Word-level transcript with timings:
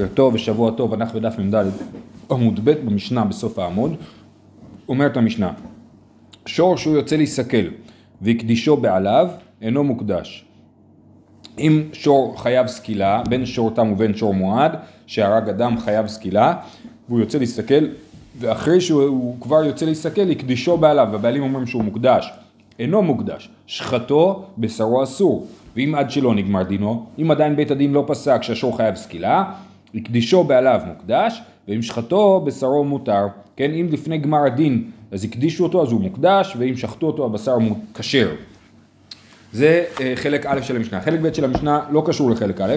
בוקר 0.00 0.14
טוב 0.14 0.34
ושבוע 0.34 0.70
טוב, 0.70 0.94
אנחנו 0.94 1.20
בדף 1.20 1.38
מ"ד 1.38 1.64
עמוד 2.30 2.60
ב' 2.64 2.70
במשנה 2.70 3.24
בסוף 3.24 3.58
העמוד. 3.58 3.94
אומרת 4.88 5.16
המשנה, 5.16 5.52
שור 6.46 6.76
שהוא 6.76 6.96
יוצא 6.96 7.16
להיסכל 7.16 7.66
והקדישו 8.22 8.76
בעליו 8.76 9.28
אינו 9.62 9.84
מוקדש. 9.84 10.44
אם 11.58 11.82
שור 11.92 12.42
חייב 12.42 12.66
סקילה, 12.66 13.22
בין 13.28 13.46
שור 13.46 13.70
תם 13.70 13.92
ובין 13.92 14.14
שור 14.14 14.34
מועד, 14.34 14.72
שהרג 15.06 15.48
אדם 15.48 15.78
חייב 15.78 16.06
סקילה, 16.06 16.54
והוא 17.08 17.20
יוצא 17.20 17.38
להסתכל, 17.38 17.86
ואחרי 18.38 18.80
שהוא 18.80 19.36
כבר 19.40 19.64
יוצא 19.64 19.86
להסתכל, 19.86 20.30
הקדישו 20.30 20.76
בעליו, 20.76 21.08
והבעלים 21.12 21.42
אומרים 21.42 21.66
שהוא 21.66 21.84
מוקדש. 21.84 22.32
אינו 22.78 23.02
מוקדש, 23.02 23.50
שחטו 23.66 24.44
בשרו 24.58 25.02
אסור, 25.02 25.46
ואם 25.76 25.94
עד 25.94 26.10
שלא 26.10 26.34
נגמר 26.34 26.62
דינו, 26.62 27.06
אם 27.18 27.30
עדיין 27.30 27.56
בית 27.56 27.70
הדין 27.70 27.92
לא 27.92 28.04
פסק 28.06 28.42
שהשור 28.42 28.76
חייב 28.76 28.94
סקילה, 28.94 29.52
הקדישו 29.96 30.44
בעליו 30.44 30.80
מוקדש, 30.86 31.42
ואם 31.68 31.82
שחטו 31.82 32.42
בשרו 32.46 32.84
מותר. 32.84 33.26
כן, 33.56 33.70
אם 33.70 33.88
לפני 33.90 34.18
גמר 34.18 34.46
הדין 34.46 34.90
אז 35.10 35.24
הקדישו 35.24 35.64
אותו 35.64 35.82
אז 35.82 35.92
הוא 35.92 36.00
מוקדש, 36.00 36.56
ואם 36.58 36.76
שחטו 36.76 37.06
אותו 37.06 37.24
הבשר 37.24 37.56
כשר. 37.94 38.28
זה 39.52 39.84
אה, 40.00 40.12
חלק 40.16 40.46
א' 40.46 40.62
של 40.62 40.76
המשנה. 40.76 41.00
חלק 41.00 41.20
ב' 41.20 41.32
של 41.32 41.44
המשנה 41.44 41.80
לא 41.90 42.02
קשור 42.06 42.30
לחלק 42.30 42.60
א'. 42.60 42.76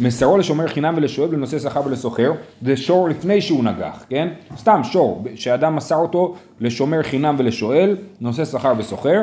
מסרו 0.00 0.38
לשומר 0.38 0.68
חינם 0.68 0.94
ולשואב 0.96 1.32
לנושא 1.32 1.58
שכר 1.58 1.80
ולסוחר, 1.86 2.32
זה 2.62 2.76
שור 2.76 3.08
לפני 3.08 3.40
שהוא 3.40 3.64
נגח, 3.64 4.04
כן? 4.08 4.28
סתם 4.56 4.80
שור, 4.84 5.24
שאדם 5.34 5.76
מסר 5.76 5.96
אותו 5.96 6.34
לשומר 6.60 7.02
חינם 7.02 7.36
ולשואל, 7.38 7.96
נושא 8.20 8.44
שכר 8.44 8.72
וסוחר, 8.78 9.22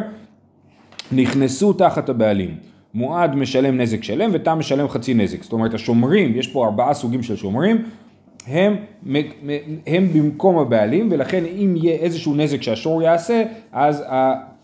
נכנסו 1.11 1.73
תחת 1.73 2.09
הבעלים. 2.09 2.57
מועד 2.95 3.35
משלם 3.35 3.81
נזק 3.81 4.03
שלם 4.03 4.29
ותם 4.33 4.59
משלם 4.59 4.89
חצי 4.89 5.13
נזק. 5.13 5.43
זאת 5.43 5.53
אומרת 5.53 5.73
השומרים, 5.73 6.35
יש 6.35 6.47
פה 6.47 6.65
ארבעה 6.65 6.93
סוגים 6.93 7.23
של 7.23 7.35
שומרים, 7.35 7.83
הם, 8.47 8.75
הם 9.87 10.13
במקום 10.13 10.57
הבעלים 10.57 11.09
ולכן 11.11 11.45
אם 11.45 11.75
יהיה 11.77 11.95
איזשהו 11.95 12.35
נזק 12.35 12.61
שהשור 12.61 13.01
יעשה, 13.01 13.43
אז 13.71 14.03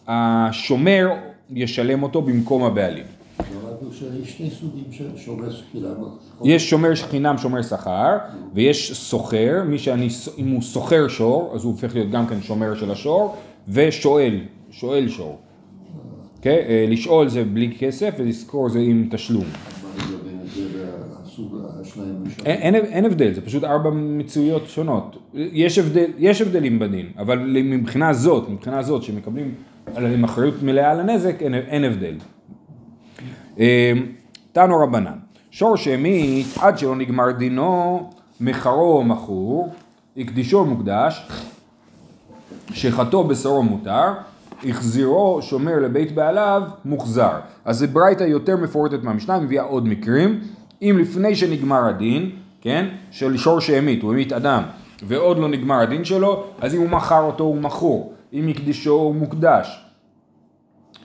השומר 0.07 1.09
ישלם 1.49 2.03
אותו 2.03 2.21
במקום 2.21 2.63
הבעלים. 2.63 3.05
יש 6.43 6.69
שומר 6.69 6.95
חינם 6.95 7.37
שומר 7.37 7.61
שכר 7.61 8.17
ויש 8.53 8.93
סוחר, 8.93 9.63
מי 9.65 9.79
שאני, 9.79 10.07
אם 10.37 10.51
הוא 10.51 10.61
סוחר 10.61 11.07
שור 11.07 11.51
אז 11.55 11.63
הוא 11.63 11.71
הופך 11.71 11.95
להיות 11.95 12.11
גם 12.11 12.27
כן 12.27 12.41
שומר 12.41 12.75
של 12.75 12.91
השור 12.91 13.35
ושואל, 13.67 14.39
שואל 14.71 15.09
שור. 15.09 15.37
אוקיי? 16.41 16.87
לשאול 16.87 17.29
זה 17.29 17.43
בלי 17.43 17.75
כסף 17.79 18.13
ולזכור 18.17 18.69
זה 18.69 18.79
עם 18.79 19.07
תשלום. 19.11 19.45
אין, 22.45 22.75
אין 22.75 23.05
הבדל, 23.05 23.33
זה 23.33 23.41
פשוט 23.41 23.63
ארבע 23.63 23.89
מציאויות 23.89 24.67
שונות. 24.67 25.17
יש, 25.33 25.77
הבדל, 25.77 26.11
יש 26.17 26.41
הבדלים 26.41 26.79
בדין, 26.79 27.05
אבל 27.17 27.39
מבחינה 27.63 28.13
זאת, 28.13 28.49
מבחינה 28.49 28.83
זאת 28.83 29.03
שמקבלים 29.03 29.53
עם 29.97 30.23
אחריות 30.23 30.63
מלאה 30.63 30.91
על 30.91 30.99
הנזק, 30.99 31.41
אין, 31.41 31.53
אין 31.53 31.83
הבדל. 31.83 32.15
אה, 33.59 33.93
תנו 34.51 34.79
רבנן, 34.79 35.17
שור 35.51 35.75
שהמית 35.75 36.47
עד 36.59 36.77
שלא 36.77 36.95
נגמר 36.95 37.31
דינו, 37.31 38.09
מחרו 38.41 39.03
מכור, 39.03 39.73
הקדישו 40.17 40.65
מוקדש, 40.65 41.27
שחטו 42.73 43.23
בשרו 43.23 43.63
מותר, 43.63 44.13
החזירו 44.69 45.41
שומר 45.41 45.79
לבית 45.79 46.15
בעליו 46.15 46.63
מוחזר. 46.85 47.39
אז 47.65 47.79
זה 47.79 47.87
ברייתא 47.87 48.23
יותר 48.23 48.57
מפורטת 48.57 49.03
מהמשנה, 49.03 49.39
מביאה 49.39 49.63
עוד 49.63 49.87
מקרים. 49.87 50.39
אם 50.81 50.97
לפני 50.99 51.35
שנגמר 51.35 51.85
הדין, 51.85 52.31
כן, 52.61 52.85
של 53.11 53.37
שור 53.37 53.59
שהמית, 53.59 54.03
הוא 54.03 54.11
המית 54.11 54.33
אדם, 54.33 54.63
ועוד 55.03 55.37
לא 55.37 55.47
נגמר 55.47 55.79
הדין 55.79 56.05
שלו, 56.05 56.43
אז 56.61 56.75
אם 56.75 56.79
הוא 56.79 56.89
מכר 56.89 57.21
אותו 57.23 57.43
הוא 57.43 57.57
מכור, 57.57 58.13
אם 58.33 58.47
הקדישו 58.47 58.91
הוא 58.91 59.15
מוקדש. 59.15 59.85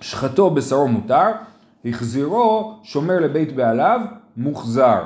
שחטו 0.01 0.51
בשרו 0.51 0.89
מותר, 0.89 1.31
החזירו 1.85 2.75
שומר 2.83 3.21
לבית 3.21 3.53
בעליו 3.53 4.01
מוחזר, 4.37 5.03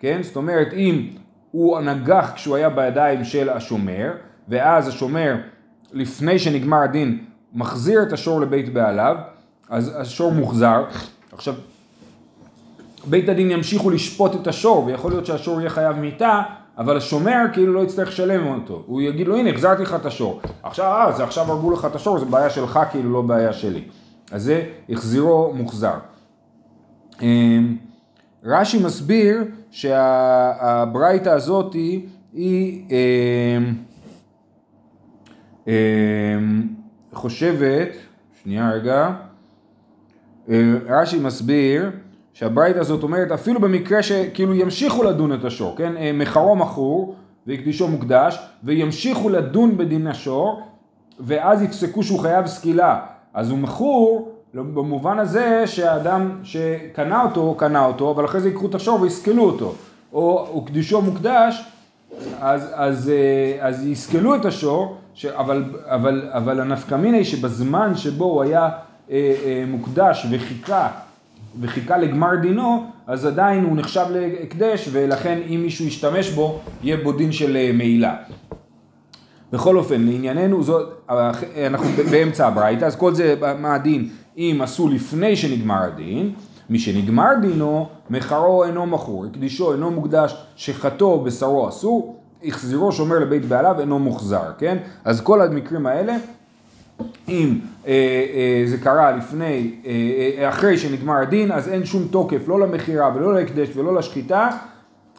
כן? 0.00 0.18
זאת 0.22 0.36
אומרת 0.36 0.72
אם 0.72 1.08
הוא 1.50 1.80
נגח 1.80 2.32
כשהוא 2.34 2.56
היה 2.56 2.70
בידיים 2.70 3.24
של 3.24 3.48
השומר, 3.48 4.12
ואז 4.48 4.88
השומר 4.88 5.36
לפני 5.92 6.38
שנגמר 6.38 6.82
הדין 6.82 7.18
מחזיר 7.54 8.02
את 8.02 8.12
השור 8.12 8.40
לבית 8.40 8.72
בעליו, 8.72 9.16
אז 9.68 9.92
השור 9.96 10.32
מוחזר. 10.32 10.84
עכשיו, 11.32 11.54
בית 13.04 13.28
הדין 13.28 13.50
ימשיכו 13.50 13.90
לשפוט 13.90 14.34
את 14.34 14.46
השור, 14.46 14.84
ויכול 14.84 15.10
להיות 15.10 15.26
שהשור 15.26 15.60
יהיה 15.60 15.70
חייב 15.70 15.96
מיתה, 15.96 16.42
אבל 16.78 16.96
השומר 16.96 17.44
כאילו 17.52 17.72
לא 17.72 17.80
יצטרך 17.80 18.08
לשלם 18.08 18.46
אותו. 18.46 18.82
הוא 18.86 19.02
יגיד 19.02 19.26
לו, 19.26 19.36
הנה, 19.36 19.50
החזרתי 19.50 19.82
לך 19.82 19.94
את 19.94 20.06
השור. 20.06 20.40
עכשיו, 20.62 20.86
אה, 20.86 21.12
זה 21.12 21.24
עכשיו 21.24 21.52
הרגו 21.52 21.70
לך 21.70 21.84
את 21.84 21.94
השור, 21.94 22.18
זה 22.18 22.24
בעיה 22.24 22.50
שלך, 22.50 22.78
כאילו 22.90 23.12
לא 23.12 23.22
בעיה 23.22 23.52
שלי. 23.52 23.82
אז 24.30 24.42
זה 24.42 24.64
החזירו 24.88 25.52
מוחזר. 25.54 25.94
אמ, 27.22 27.76
רש"י 28.44 28.84
מסביר 28.84 29.44
שהברייתא 29.70 31.28
הזאת 31.28 31.74
היא, 31.74 32.06
היא 32.32 32.84
אמ, 32.90 33.74
אמ, 35.66 36.67
חושבת, 37.18 37.88
שנייה 38.42 38.70
רגע, 38.70 39.10
אה, 40.48 40.74
רש"י 40.88 41.18
מסביר 41.18 41.90
שהברייתא 42.32 42.78
הזאת 42.78 43.02
אומרת 43.02 43.32
אפילו 43.32 43.60
במקרה 43.60 44.02
שכאילו 44.02 44.54
ימשיכו 44.54 45.02
לדון 45.02 45.32
את 45.32 45.44
השור, 45.44 45.76
כן? 45.76 45.96
אה, 45.96 46.10
מחרו 46.14 46.56
מכור 46.56 47.14
והקדישו 47.46 47.88
מוקדש 47.88 48.38
וימשיכו 48.64 49.28
לדון 49.28 49.76
בדין 49.76 50.06
השור 50.06 50.62
ואז 51.20 51.62
יפסקו 51.62 52.02
שהוא 52.02 52.18
חייב 52.18 52.46
סקילה 52.46 53.00
אז 53.34 53.50
הוא 53.50 53.58
מכור 53.58 54.32
במובן 54.54 55.18
הזה 55.18 55.66
שהאדם 55.66 56.40
שקנה 56.42 57.22
אותו, 57.22 57.54
קנה 57.58 57.84
אותו, 57.84 58.10
אבל 58.10 58.24
אחרי 58.24 58.40
זה 58.40 58.48
ייקחו 58.48 58.66
את 58.66 58.74
השור 58.74 59.00
ויסקלו 59.00 59.42
אותו. 59.42 59.74
או 60.12 60.46
הוקדישו 60.50 61.02
מוקדש, 61.02 61.64
אז, 62.40 62.70
אז, 62.74 63.10
אה, 63.10 63.68
אז 63.68 63.86
יסקלו 63.86 64.34
את 64.34 64.44
השור, 64.44 64.96
ש, 65.18 65.24
אבל, 65.24 65.64
אבל, 65.84 66.28
אבל 66.32 66.60
הנפקמינה 66.60 67.16
היא 67.16 67.24
שבזמן 67.24 67.96
שבו 67.96 68.24
הוא 68.24 68.42
היה 68.42 68.68
אה, 69.10 69.34
אה, 69.44 69.64
מוקדש 69.68 70.26
וחיכה, 70.30 70.88
וחיכה 71.60 71.98
לגמר 71.98 72.34
דינו, 72.42 72.86
אז 73.06 73.26
עדיין 73.26 73.64
הוא 73.64 73.76
נחשב 73.76 74.04
להקדש, 74.10 74.88
ולכן 74.92 75.38
אם 75.48 75.60
מישהו 75.62 75.86
ישתמש 75.86 76.30
בו, 76.30 76.60
יהיה 76.82 76.96
בו 76.96 77.12
דין 77.12 77.32
של 77.32 77.56
אה, 77.56 77.70
מעילה. 77.74 78.16
בכל 79.52 79.76
אופן, 79.76 80.00
לענייננו, 80.00 80.62
זאת, 80.62 80.88
אנחנו 81.66 81.86
באמצע 82.10 82.46
הברייתא, 82.46 82.84
אז 82.84 82.96
כל 82.96 83.14
זה, 83.14 83.34
מה 83.58 83.74
הדין, 83.74 84.08
אם 84.36 84.60
עשו 84.62 84.88
לפני 84.88 85.36
שנגמר 85.36 85.82
הדין, 85.82 86.32
מי 86.70 86.78
שנגמר 86.78 87.30
דינו, 87.40 87.88
מחרו 88.10 88.64
אינו 88.64 88.86
מכור, 88.86 89.24
הקדישו 89.26 89.72
אינו 89.72 89.90
מוקדש, 89.90 90.36
שחטו 90.56 91.20
בשרו 91.20 91.68
אסור, 91.68 92.17
החזירו 92.44 92.92
שומר 92.92 93.18
לבית 93.18 93.44
בעליו 93.44 93.80
אינו 93.80 93.98
מוחזר, 93.98 94.52
כן? 94.58 94.78
אז 95.04 95.20
כל 95.20 95.42
המקרים 95.42 95.86
האלה, 95.86 96.16
אם 97.28 97.58
אה, 97.86 97.92
אה, 97.92 98.62
זה 98.66 98.78
קרה 98.78 99.12
לפני, 99.12 99.74
אה, 99.86 99.90
אה, 100.38 100.48
אחרי 100.48 100.78
שנגמר 100.78 101.16
הדין, 101.16 101.52
אז 101.52 101.68
אין 101.68 101.84
שום 101.84 102.08
תוקף 102.10 102.48
לא 102.48 102.60
למכירה 102.60 103.10
ולא 103.14 103.34
להקדש 103.34 103.76
ולא 103.76 103.94
לשחיטה, 103.94 104.48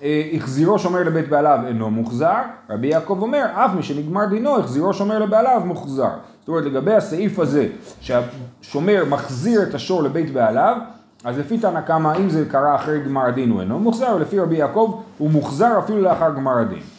אה, 0.03 0.29
החזירו 0.33 0.79
שומר 0.79 1.03
לבית 1.03 1.29
בעליו 1.29 1.59
אינו 1.67 1.89
מוחזר, 1.89 2.37
רבי 2.69 2.87
יעקב 2.87 3.17
אומר, 3.21 3.45
אף 3.53 3.71
מי 3.75 3.83
שנגמר 3.83 4.25
דינו, 4.25 4.59
החזירו 4.59 4.93
שומר 4.93 5.19
לבעליו 5.19 5.61
מוחזר. 5.65 6.09
זאת 6.39 6.47
אומרת, 6.47 6.65
לגבי 6.65 6.93
הסעיף 6.93 7.39
הזה, 7.39 7.67
שהשומר 8.01 9.05
מחזיר 9.09 9.63
את 9.63 9.75
השור 9.75 10.03
לבית 10.03 10.33
בעליו, 10.33 10.77
אז 11.23 11.39
לפי 11.39 11.57
תנא 11.57 11.81
קמא, 11.81 12.13
אם 12.19 12.29
זה 12.29 12.45
קרה 12.45 12.75
אחרי 12.75 12.99
גמר 12.99 13.25
הדין 13.25 13.49
הוא 13.49 13.61
אינו 13.61 13.79
מוחזר, 13.79 14.13
ולפי 14.15 14.39
רבי 14.39 14.55
יעקב 14.55 15.01
הוא 15.17 15.29
מוחזר 15.29 15.79
אפילו 15.79 16.01
לאחר 16.01 16.33
גמר 16.35 16.57
הדין. 16.57 16.98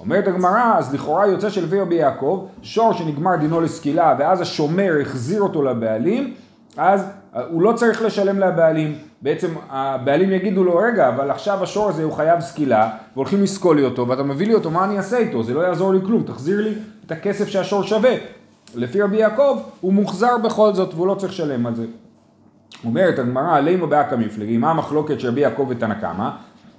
אומרת 0.00 0.28
הגמרא, 0.28 0.78
אז 0.78 0.94
לכאורה 0.94 1.26
יוצא 1.26 1.50
שלפי 1.50 1.80
רבי 1.80 1.94
יעקב, 1.94 2.46
שור 2.62 2.92
שנגמר 2.92 3.36
דינו 3.36 3.60
לסקילה 3.60 4.14
ואז 4.18 4.40
השומר 4.40 4.92
החזיר 5.00 5.42
אותו 5.42 5.62
לבעלים, 5.62 6.34
אז 6.76 7.04
הוא 7.50 7.62
לא 7.62 7.72
צריך 7.72 8.02
לשלם 8.02 8.38
לבעלים. 8.38 8.98
בעצם 9.22 9.48
הבעלים 9.70 10.32
יגידו 10.32 10.64
לו, 10.64 10.76
רגע, 10.76 11.08
אבל 11.08 11.30
עכשיו 11.30 11.62
השור 11.62 11.88
הזה 11.88 12.04
הוא 12.04 12.12
חייב 12.12 12.40
סקילה, 12.40 12.90
והולכים 13.14 13.42
לסקול 13.42 13.76
לי 13.76 13.84
אותו, 13.84 14.08
ואתה 14.08 14.22
מביא 14.22 14.46
לי 14.46 14.54
אותו, 14.54 14.70
מה 14.70 14.84
אני 14.84 14.98
אעשה 14.98 15.18
איתו? 15.18 15.42
זה 15.42 15.54
לא 15.54 15.60
יעזור 15.60 15.94
לי 15.94 16.00
כלום, 16.06 16.22
תחזיר 16.22 16.60
לי 16.60 16.74
את 17.06 17.12
הכסף 17.12 17.48
שהשור 17.48 17.82
שווה. 17.82 18.14
לפי 18.74 19.02
רבי 19.02 19.16
יעקב, 19.16 19.58
הוא 19.80 19.92
מוחזר 19.92 20.38
בכל 20.38 20.74
זאת, 20.74 20.94
והוא 20.94 21.06
לא 21.06 21.14
צריך 21.14 21.32
לשלם 21.32 21.66
על 21.66 21.74
זה. 21.74 21.84
אומרת 22.84 23.18
הגמרא, 23.18 23.60
לימו 23.60 23.86
באקא 23.86 24.14
מפלגי, 24.14 24.56
מה 24.56 24.70
המחלוקת 24.70 25.20
של 25.20 25.28
רבי 25.28 25.40
יעקב 25.40 25.66
ותנא 25.68 25.94
קמא? 25.94 26.30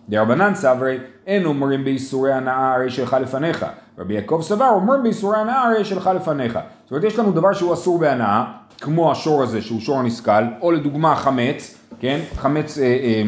דרבנן 0.10 0.56
סברי, 0.56 0.98
אין 1.28 1.46
אומרים 1.46 1.84
באיסורי 1.84 2.34
הנאה 2.34 2.74
הרי 2.74 2.90
שלך 2.90 3.18
לפניך. 3.22 3.66
רבי 3.98 4.14
יעקב 4.14 4.40
סבר, 4.44 4.70
אומרים 4.70 5.04
באיסורי 5.04 5.38
הנאה 5.38 5.64
הרי 5.64 5.86
שלך 5.86 6.10
לפניך. 6.16 6.60
זאת 6.84 6.92
אומרת, 6.92 7.04
יש 7.04 7.20
לנו 7.20 7.32
דבר 7.32 7.54
שהוא 7.54 7.74
אסור 7.74 8.00
בהנאה, 8.00 8.44
כמו 8.82 9.12
השור 9.12 9.44
הזה 9.44 9.62
שהוא 9.62 9.80
שור 9.80 10.02
נסכל, 10.02 10.44
או 10.62 10.72
לדוגמה 10.72 11.16
חמץ, 11.16 11.78
כן? 12.00 12.20
חמץ 12.36 12.78
אה, 12.78 12.84
אה, 12.84 13.24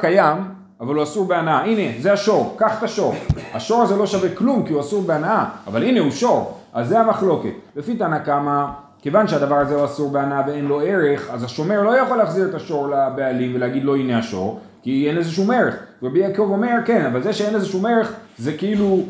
קיים, 0.00 0.36
אבל 0.80 0.94
הוא 0.94 1.02
אסור 1.02 1.26
בהנאה. 1.26 1.64
הנה, 1.64 2.00
זה 2.00 2.12
השור, 2.12 2.54
קח 2.58 2.78
את 2.78 2.82
השור. 2.82 3.14
השור 3.54 3.82
הזה 3.82 3.96
לא 3.96 4.06
שווה 4.06 4.34
כלום 4.34 4.66
כי 4.66 4.72
הוא 4.72 4.80
אסור 4.80 5.02
בהנאה, 5.02 5.44
אבל 5.66 5.82
הנה 5.82 6.00
הוא 6.00 6.10
שור, 6.10 6.58
אז 6.72 6.88
זה 6.88 7.00
המחלוקת. 7.00 7.52
לפי 7.76 7.96
תנא 7.96 8.18
קמא, 8.18 8.66
כיוון 9.02 9.28
שהדבר 9.28 9.56
הזה 9.56 9.74
הוא 9.74 9.84
אסור 9.84 10.10
בהנאה 10.10 10.42
ואין 10.46 10.64
לו 10.64 10.80
ערך, 10.80 11.30
אז 11.30 11.44
השומר 11.44 11.82
לא 11.82 11.96
יכול 11.96 12.16
להחזיר 12.16 12.48
את 12.48 12.54
השור 12.54 12.88
לבעלים 12.88 13.54
ולהגיד 13.54 13.84
לו 13.84 13.96
הנה 13.96 14.18
השור, 14.18 14.60
כי 14.82 15.08
אין 15.08 15.16
לזה 15.16 15.30
שום 15.30 15.50
ערך. 15.50 15.76
רבי 16.02 16.18
יעקב 16.18 16.48
אומר 16.50 16.76
כן, 16.84 17.06
אבל 17.06 17.22
זה 17.22 17.32
שאין 17.32 17.54
לזה 17.54 17.66
שום 17.66 17.86
ערך 17.86 18.12
זה 18.38 18.52
כאילו, 18.52 19.00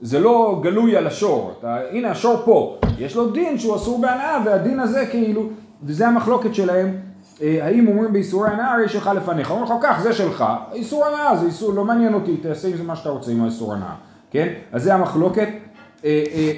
זה 0.00 0.20
לא 0.20 0.60
גלוי 0.62 0.96
על 0.96 1.06
השור. 1.06 1.52
אתה, 1.58 1.78
הנה 1.90 2.10
השור 2.10 2.42
פה, 2.44 2.78
יש 2.98 3.16
לו 3.16 3.30
דין 3.30 3.58
שהוא 3.58 3.76
אסור 3.76 4.00
בהנאה 4.00 4.38
והדין 4.44 4.80
הזה 4.80 5.06
כאילו, 5.10 5.48
וזה 5.82 6.08
המחלוקת 6.08 6.54
שלהם. 6.54 6.96
אה, 7.42 7.58
האם 7.62 7.88
אומרים 7.88 8.12
באיסורי 8.12 8.50
הנאה 8.50 8.72
הרי 8.72 8.88
שלך 8.88 9.10
לפניך, 9.16 9.50
אומרים 9.50 9.66
לך 9.66 9.72
כך 9.82 10.00
זה 10.02 10.12
שלך, 10.12 10.44
איסור 10.72 11.06
הנאה 11.06 11.36
זה 11.36 11.46
איסור, 11.46 11.72
לא 11.72 11.84
מעניין 11.84 12.14
אותי, 12.14 12.36
תעשה 12.36 12.68
עם 12.68 12.76
זה 12.76 12.82
מה 12.82 12.96
שאתה 12.96 13.08
רוצה 13.08 13.30
עם 13.30 13.42
האיסור 13.42 13.74
הנאה, 13.74 13.94
כן? 14.30 14.48
אז 14.72 14.82
זה 14.82 14.94
המחלוקת, 14.94 15.48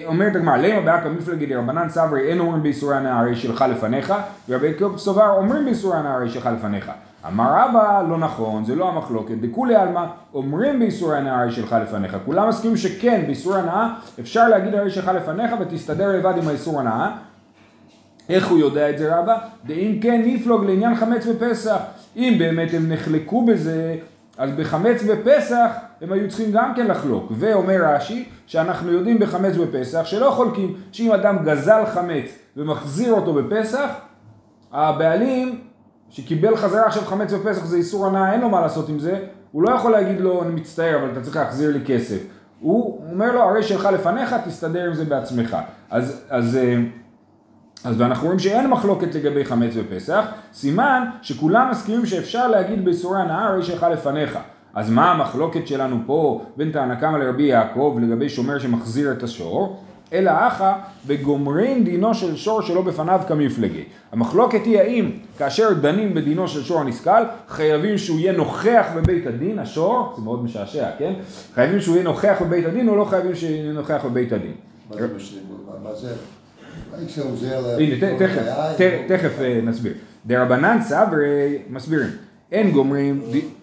אומרת 0.07 0.37
הגמרא, 0.37 0.57
למה 0.57 0.81
באקא 0.81 1.09
מפלגי 1.09 1.47
דרבנן 1.47 1.89
סברי 1.89 2.29
אין 2.29 2.41
אומרים 2.41 2.63
באיסורי 2.63 2.97
הנאה 2.97 3.21
הרי 3.21 3.37
שלך 3.37 3.65
לפניך, 3.71 4.15
ורבי 4.49 4.67
יעקב 4.67 4.95
סובר 4.97 5.35
אומרים 5.37 5.65
באיסורי 5.65 5.99
הנאה 5.99 6.15
הרי 6.15 6.31
שלך 6.31 6.49
לפניך. 6.59 6.91
אמר 7.27 7.45
רבא, 7.57 8.03
לא 8.09 8.19
נכון, 8.19 8.65
זה 8.65 8.75
לא 8.75 8.89
המחלוקת, 8.89 9.35
דכולי 9.41 9.75
עלמא, 9.75 10.05
אומרים 10.35 10.79
באיסורי 10.79 11.19
הנאה 11.19 11.41
הרי 11.41 11.53
שלך 11.53 11.77
לפניך. 11.83 12.17
כולם 12.25 12.49
מסכימים 12.49 12.77
שכן, 12.77 13.23
באיסורי 13.27 13.61
הנאה 13.61 13.89
אפשר 14.21 14.49
להגיד 14.49 14.75
הרי 14.75 14.91
שלך 14.91 15.11
לפניך 15.17 15.51
ותסתדר 15.61 16.09
לבד 16.09 16.35
עם 16.43 16.49
האיסור 16.49 16.81
הנאה. 16.81 17.11
איך 18.29 18.49
הוא 18.49 18.59
יודע 18.59 18.91
את 18.91 18.99
זה 18.99 19.17
רבא? 19.19 19.39
דאם 19.67 19.99
כן 20.03 20.23
נפלוג 20.27 20.65
לעניין 20.65 20.95
חמץ 20.95 21.27
בפסח. 21.27 21.79
אם 22.17 22.37
באמת 22.39 22.75
הם 22.75 22.93
נחלקו 22.93 23.47
בזה, 23.47 23.97
אז 24.39 24.51
בחמץ 24.57 25.03
בפסח 25.03 25.71
הם 26.01 26.13
היו 26.13 26.29
צריכים 26.29 26.53
גם 26.53 26.73
כן 26.77 26.87
לחלוק. 26.87 27.33
ואומר 27.39 27.77
רש"י, 27.85 28.29
שאנחנו 28.47 28.93
יודעים 28.93 29.19
בחמץ 29.19 29.57
בפסח, 29.57 30.05
שלא 30.05 30.31
חולקים, 30.31 30.75
שאם 30.93 31.13
אדם 31.13 31.39
גזל 31.45 31.87
חמץ 31.87 32.25
ומחזיר 32.57 33.13
אותו 33.13 33.35
בפסח, 33.35 33.89
הבעלים 34.73 35.61
שקיבל 36.11 36.57
חזרה 36.57 36.87
עכשיו 36.87 37.03
חמץ 37.03 37.33
בפסח 37.33 37.65
זה 37.65 37.77
איסור 37.77 38.07
הנאה, 38.07 38.33
אין 38.33 38.41
לו 38.41 38.49
מה 38.49 38.61
לעשות 38.61 38.89
עם 38.89 38.99
זה, 38.99 39.19
הוא 39.53 39.63
לא 39.63 39.71
יכול 39.71 39.93
להגיד 39.93 40.21
לו, 40.21 40.43
אני 40.43 40.55
מצטער, 40.55 40.97
אבל 40.97 41.13
אתה 41.13 41.21
צריך 41.21 41.37
להחזיר 41.37 41.73
לי 41.73 41.81
כסף. 41.87 42.19
הוא 42.61 43.01
אומר 43.13 43.33
לו, 43.33 43.43
הרי 43.43 43.63
שלך 43.63 43.89
לפניך, 43.93 44.37
תסתדר 44.45 44.87
עם 44.87 44.95
זה 44.95 45.05
בעצמך. 45.05 45.57
אז, 45.91 46.23
אז, 46.31 46.59
אז 47.85 48.01
ואנחנו 48.01 48.25
רואים 48.25 48.39
שאין 48.39 48.71
מחלוקת 48.71 49.15
לגבי 49.15 49.45
חמץ 49.45 49.75
בפסח, 49.75 50.25
סימן 50.53 51.05
שכולם 51.23 51.71
מסכימים 51.71 52.07
שאפשר 52.07 52.49
להגיד 52.49 52.85
באיסורי 52.85 53.21
הנאה, 53.21 53.47
הרי 53.47 53.63
שלך 53.63 53.87
לפניך. 53.93 54.39
אז 54.75 54.91
מה 54.91 55.13
המחלוקת 55.13 55.67
שלנו 55.67 55.97
פה 56.07 56.45
בין 56.57 56.73
תנא 56.73 56.95
קמא 56.95 57.17
לרבי 57.17 57.43
יעקב 57.43 57.99
לגבי 58.03 58.29
שומר 58.29 58.59
שמחזיר 58.59 59.13
את 59.13 59.23
השור? 59.23 59.81
אלא 60.13 60.31
אחא 60.31 60.73
בגומרין 61.07 61.85
דינו 61.85 62.15
של 62.15 62.37
שור 62.37 62.63
שלא 62.63 62.83
בפניו 62.83 63.21
כמפלגי. 63.29 63.85
המחלוקת 64.13 64.65
היא 64.65 64.79
האם 64.79 65.11
כאשר 65.39 65.73
דנים 65.73 66.15
בדינו 66.15 66.49
של 66.49 66.63
שור 66.63 66.81
הנסכל, 66.81 67.23
חייבים 67.49 67.99
שהוא 67.99 68.19
יהיה 68.19 68.33
נוכח 68.33 68.87
בבית 68.97 69.27
הדין, 69.27 69.59
השור, 69.59 70.13
זה 70.17 70.23
מאוד 70.23 70.45
משעשע, 70.45 70.89
כן? 70.99 71.13
חייבים 71.55 71.81
שהוא 71.81 71.95
יהיה 71.95 72.05
נוכח 72.05 72.37
בבית 72.43 72.67
הדין 72.67 72.89
או 72.89 72.97
לא 72.97 73.05
חייבים 73.05 73.35
שהוא 73.35 73.51
יהיה 73.51 73.73
נוכח 73.73 74.05
בבית 74.05 74.33
הדין? 74.33 74.55
מה 75.83 75.95
זה? 75.95 76.15
הנה, 77.79 77.97
תכף 79.09 79.41
אה, 79.41 79.61
נסביר. 79.63 79.93
דרבנן 80.27 80.79
סברי 80.83 81.59
מסבירים. 81.71 82.11
אין 82.53 82.71
גומרים, 82.71 83.23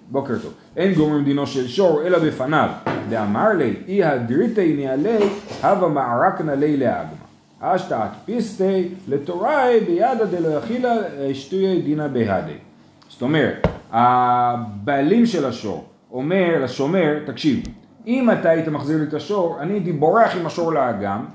בוקר 0.10 0.34
טוב, 0.42 0.54
אין 0.78 0.94
גומרים 0.94 1.24
דינו 1.24 1.48
של 1.48 1.68
שור 1.68 2.02
אלא 2.06 2.20
בפניו. 2.20 2.70
דאמר 3.10 3.54
לי, 3.54 3.74
אי 3.88 4.04
הדריתי 4.04 4.74
נעלי, 4.74 5.18
הווה 5.62 5.90
מערקנה 5.90 6.56
לי 6.56 6.78
לאגמא. 6.78 7.30
אשתא 7.60 8.08
פיסטי 8.26 8.88
לתוראי 9.08 9.80
בידא 9.80 10.26
דלא 10.26 10.48
יכילה 10.48 10.94
שטויי 11.34 11.82
דינא 11.82 12.08
בהדי. 12.08 12.58
זאת 13.10 13.22
אומרת, 13.22 13.68
הבעלים 13.92 15.26
של 15.26 15.46
השור 15.46 15.86
אומר 16.12 16.64
לשומר, 16.64 17.20
תקשיב, 17.26 17.64
אם 18.08 18.32
אתה 18.32 18.50
היית 18.50 18.68
מחזיר 18.68 18.98
לי 18.98 19.04
את 19.04 19.14
השור, 19.14 19.58
אני 19.60 19.74
הייתי 19.74 19.92
בורח 19.92 20.36
עם 20.36 20.46
השור 20.46 20.74
לאגם, 20.74 21.26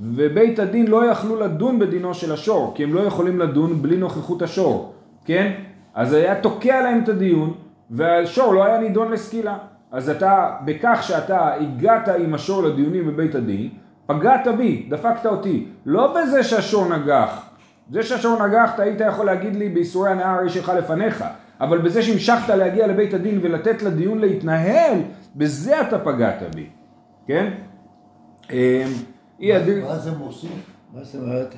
ובית 0.00 0.58
הדין 0.58 0.86
לא 0.86 1.04
יכלו 1.04 1.40
לדון 1.40 1.78
בדינו 1.78 2.14
של 2.14 2.32
השור, 2.32 2.72
כי 2.74 2.84
הם 2.84 2.94
לא 2.94 3.00
יכולים 3.00 3.38
לדון 3.38 3.82
בלי 3.82 3.96
נוכחות 3.96 4.42
השור, 4.42 4.94
כן? 5.24 5.52
אז 5.94 6.12
היה 6.12 6.40
תוקע 6.40 6.82
להם 6.82 7.00
את 7.04 7.08
הדיון, 7.08 7.54
והשור 7.90 8.54
לא 8.54 8.64
היה 8.64 8.78
נידון 8.78 9.12
לסקילה. 9.12 9.58
אז 9.92 10.10
אתה, 10.10 10.56
בכך 10.64 10.98
שאתה 11.02 11.54
הגעת 11.54 12.08
עם 12.08 12.34
השור 12.34 12.62
לדיונים 12.62 13.06
בבית 13.06 13.34
הדין, 13.34 13.68
פגעת 14.06 14.48
בי, 14.56 14.86
דפקת 14.90 15.26
אותי. 15.26 15.66
לא 15.86 16.14
בזה 16.14 16.42
שהשור 16.42 16.96
נגח. 16.96 17.46
זה 17.90 18.02
שהשור 18.02 18.46
נגח, 18.46 18.70
אתה 18.74 18.82
היית 18.82 19.00
יכול 19.00 19.26
להגיד 19.26 19.56
לי 19.56 19.68
באיסורי 19.68 20.10
הנאה 20.10 20.34
הרי 20.34 20.48
שלך 20.48 20.72
לפניך. 20.78 21.24
אבל 21.60 21.78
בזה 21.78 22.02
שהמשכת 22.02 22.48
להגיע 22.48 22.86
לבית 22.86 23.14
הדין 23.14 23.38
ולתת 23.42 23.82
לדיון 23.82 24.18
להתנהל, 24.18 24.98
בזה 25.36 25.80
אתה 25.80 25.98
פגעת 25.98 26.54
בי. 26.54 26.66
כן? 27.26 27.52
מה 29.82 29.98
זה 29.98 30.10
מוסיף? 30.12 30.50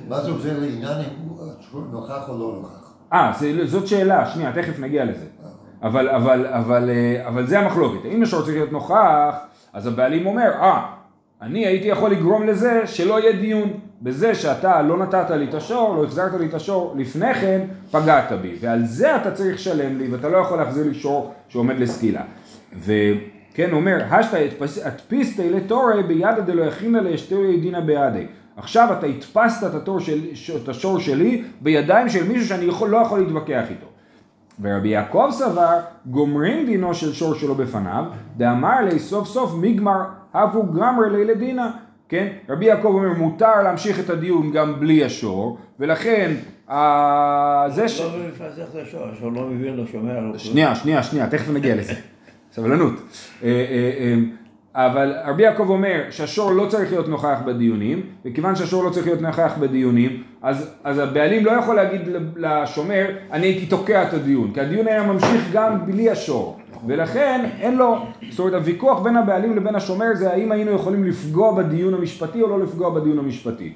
מה 0.07 0.21
זה 0.21 0.31
עוזר 0.31 0.59
לעניין 0.59 0.97
אם 0.99 1.91
נוכח 1.91 2.29
או 2.29 2.39
לא 2.39 2.59
נוכח? 2.61 2.93
אה, 3.13 3.33
זאת 3.65 3.87
שאלה, 3.87 4.25
שנייה, 4.25 4.51
תכף 4.53 4.79
נגיע 4.79 5.05
לזה. 5.05 5.25
אבל, 5.83 6.09
אבל, 6.09 6.47
אבל, 6.47 6.89
אה, 6.89 7.27
אבל 7.27 7.47
זה 7.47 7.59
המחלוקת. 7.59 8.05
אם 8.05 8.23
השור 8.23 8.41
צריך 8.41 8.53
להיות 8.53 8.71
נוכח, 8.71 9.35
אז 9.73 9.87
הבעלים 9.87 10.25
אומר, 10.25 10.51
אה, 10.61 10.85
אני 11.41 11.65
הייתי 11.65 11.87
יכול 11.87 12.11
לגרום 12.11 12.47
לזה 12.47 12.81
שלא 12.85 13.19
יהיה 13.19 13.31
דיון. 13.31 13.73
בזה 14.01 14.35
שאתה 14.35 14.81
לא 14.81 14.97
נתת 14.97 15.29
לי 15.29 15.45
את 15.49 15.53
השור, 15.53 15.95
לא 15.95 16.03
החזרת 16.03 16.33
לי 16.33 16.45
את 16.45 16.53
השור, 16.53 16.93
לפני 16.97 17.33
כן 17.33 17.61
פגעת 17.91 18.31
בי. 18.31 18.55
ועל 18.59 18.85
זה 18.85 19.15
אתה 19.15 19.31
צריך 19.31 19.55
לשלם 19.55 19.97
לי, 19.97 20.07
ואתה 20.07 20.29
לא 20.29 20.37
יכול 20.37 20.57
להחזיר 20.57 20.87
לי 20.87 20.93
שור 20.93 21.33
שעומד 21.47 21.79
לסקילה. 21.79 22.21
וכן, 22.79 23.17
הוא 23.57 23.71
אומר, 23.71 24.03
השתא 24.11 24.47
הדפיסטי 24.85 25.49
לתורי 25.49 26.03
בידא 26.03 26.39
דלא 26.39 26.63
יכינה 26.63 27.01
לישתרי 27.01 27.59
דינא 27.59 27.79
בעדי. 27.79 28.25
עכשיו 28.57 28.87
אתה 28.99 29.05
הדפסת 29.05 29.75
את, 29.75 29.89
של, 29.99 30.19
את 30.63 30.69
השור 30.69 30.99
שלי 30.99 31.43
בידיים 31.61 32.09
של 32.09 32.27
מישהו 32.27 32.47
שאני 32.47 32.65
יכול, 32.65 32.89
לא 32.89 32.97
יכול 32.97 33.19
להתווכח 33.19 33.63
איתו. 33.69 33.87
ורבי 34.61 34.89
יעקב 34.89 35.27
סבר, 35.31 35.79
גומרים 36.05 36.65
דינו 36.65 36.93
של 36.93 37.13
שור 37.13 37.35
שלו 37.35 37.55
בפניו, 37.55 38.05
דאמר 38.37 38.81
לי 38.81 38.99
סוף 38.99 39.27
סוף 39.27 39.53
מגמר 39.61 40.01
הבו 40.33 40.73
גמרי 40.73 41.09
לי 41.09 41.25
לדינה. 41.25 41.71
כן? 42.09 42.27
רבי 42.49 42.65
יעקב 42.65 42.85
אומר 42.85 43.13
מותר 43.13 43.61
להמשיך 43.63 43.99
את 43.99 44.09
הדיון 44.09 44.51
גם 44.51 44.79
בלי 44.79 45.03
השור, 45.03 45.57
ולכן 45.79 46.31
זה 47.67 47.87
ש... 47.87 48.01
לא 48.01 48.09
מפסח 48.27 48.63
את 48.71 48.75
השור, 48.81 49.01
השור 49.11 49.31
לא 49.31 49.41
מבין, 49.41 49.77
לא 49.77 49.87
שומע. 49.87 50.13
שנייה, 50.37 50.75
שנייה, 50.75 51.03
שנייה, 51.03 51.29
תכף 51.29 51.49
נגיע 51.49 51.75
לזה. 51.75 51.93
סבלנות. 52.53 52.93
אה, 53.43 53.49
אה, 53.49 53.91
אה, 53.99 54.15
אבל 54.75 55.13
רבי 55.25 55.43
יעקב 55.43 55.69
אומר 55.69 56.01
שהשור 56.09 56.51
לא 56.51 56.65
צריך 56.69 56.91
להיות 56.91 57.07
נוכח 57.07 57.37
בדיונים, 57.45 58.01
וכיוון 58.25 58.55
שהשור 58.55 58.83
לא 58.83 58.89
צריך 58.89 59.05
להיות 59.05 59.21
נוכח 59.21 59.53
בדיונים, 59.59 60.23
אז, 60.41 60.73
אז 60.83 60.99
הבעלים 60.99 61.45
לא 61.45 61.51
יכול 61.51 61.75
להגיד 61.75 62.01
לשומר, 62.35 63.05
אני 63.31 63.47
הייתי 63.47 63.65
תוקע 63.65 64.03
את 64.03 64.13
הדיון, 64.13 64.51
כי 64.53 64.61
הדיון 64.61 64.87
היה 64.87 65.03
ממשיך 65.03 65.49
גם 65.53 65.85
בלי 65.85 66.09
השור, 66.09 66.59
ולכן 66.87 67.45
אין 67.59 67.77
לו, 67.77 68.05
זאת 68.29 68.39
אומרת 68.39 68.53
הוויכוח 68.53 68.99
בין 68.99 69.17
הבעלים 69.17 69.55
לבין 69.55 69.75
השומר 69.75 70.05
זה 70.13 70.31
האם 70.31 70.51
היינו 70.51 70.71
יכולים 70.71 71.03
לפגוע 71.03 71.63
בדיון 71.63 71.93
המשפטי 71.93 72.41
או 72.41 72.47
לא 72.47 72.63
לפגוע 72.63 72.89
בדיון 72.89 73.19
המשפטי. 73.19 73.73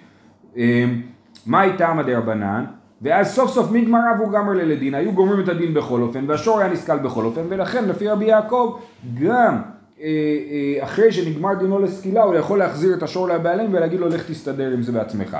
מה 1.46 1.64
איתם 1.64 2.00
דרבנן? 2.06 2.66
ואז 3.02 3.36
סוף 3.36 3.52
סוף 3.52 3.72
מגמר 3.72 4.00
אבו 4.16 4.30
גמר 4.30 4.54
ללדין, 4.54 4.96
היו 4.96 5.12
גומרים 5.12 5.40
את 5.44 5.50
הדין 5.50 5.74
בכל 5.74 6.02
אופן, 6.02 6.26
והשור 6.28 6.60
היה 6.60 6.70
נסכל 6.70 6.98
בכל 6.98 7.26
אופן, 7.26 7.42
ולכן 7.50 7.86
לפי 7.86 8.08
רבי 8.08 8.26
יעקב 8.26 8.78
גם 9.22 9.62
אה, 10.02 10.06
אה, 10.06 10.84
אחרי 10.84 11.12
שנגמר 11.12 11.54
דינו 11.54 11.80
לסקילה 11.80 12.24
הוא 12.24 12.36
יכול 12.36 12.60
להחזיר 12.60 12.98
את 12.98 13.04
השור 13.04 13.28
לבעלים 13.28 13.74
ולהגיד 13.74 14.00
לו 14.00 14.10
לך 14.10 14.32
תסתדר 14.32 14.72
עם 14.72 14.82
זה 14.82 14.92
בעצמך. 14.92 15.38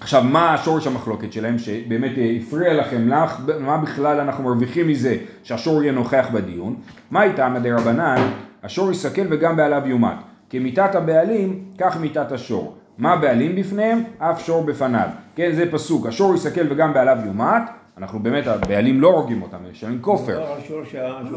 עכשיו 0.00 0.24
מה 0.24 0.54
השורש 0.54 0.86
המחלוקת 0.86 1.32
שלהם 1.32 1.58
שבאמת 1.58 2.18
אה, 2.18 2.36
הפריע 2.40 2.74
לכם 2.74 3.08
לך, 3.08 3.40
מה 3.60 3.78
בכלל 3.78 4.20
אנחנו 4.20 4.44
מרוויחים 4.44 4.88
מזה 4.88 5.16
שהשור 5.42 5.82
יהיה 5.82 5.92
נוכח 5.92 6.26
בדיון? 6.32 6.76
מה 7.10 7.22
איתם 7.22 7.54
רבנן? 7.64 8.30
השור 8.62 8.90
יסכל 8.90 9.22
וגם 9.30 9.56
בעליו 9.56 9.82
יומת. 9.86 10.16
כמיתת 10.50 10.94
הבעלים 10.94 11.64
כך 11.78 12.00
מיתת 12.00 12.32
השור. 12.32 12.76
מה 12.98 13.12
הבעלים 13.12 13.56
בפניהם? 13.56 14.02
אף 14.18 14.46
שור 14.46 14.64
בפניו. 14.64 15.08
כן 15.36 15.52
זה 15.52 15.72
פסוק, 15.72 16.06
השור 16.06 16.34
יסכל 16.34 16.72
וגם 16.72 16.94
בעליו 16.94 17.18
יומת 17.26 17.62
אנחנו 17.98 18.18
באמת, 18.18 18.46
הבעלים 18.46 19.00
לא 19.00 19.08
הורגים 19.08 19.42
אותם, 19.42 19.56
משלמים 19.70 20.02
כופר. 20.02 20.44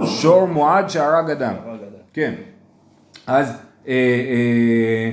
שור 0.05 0.47
מועד 0.47 0.89
שהרג 0.89 1.29
אדם. 1.29 1.53
כן. 2.13 2.33
אז 3.27 3.61
אה, 3.87 3.93
אה, 3.93 5.11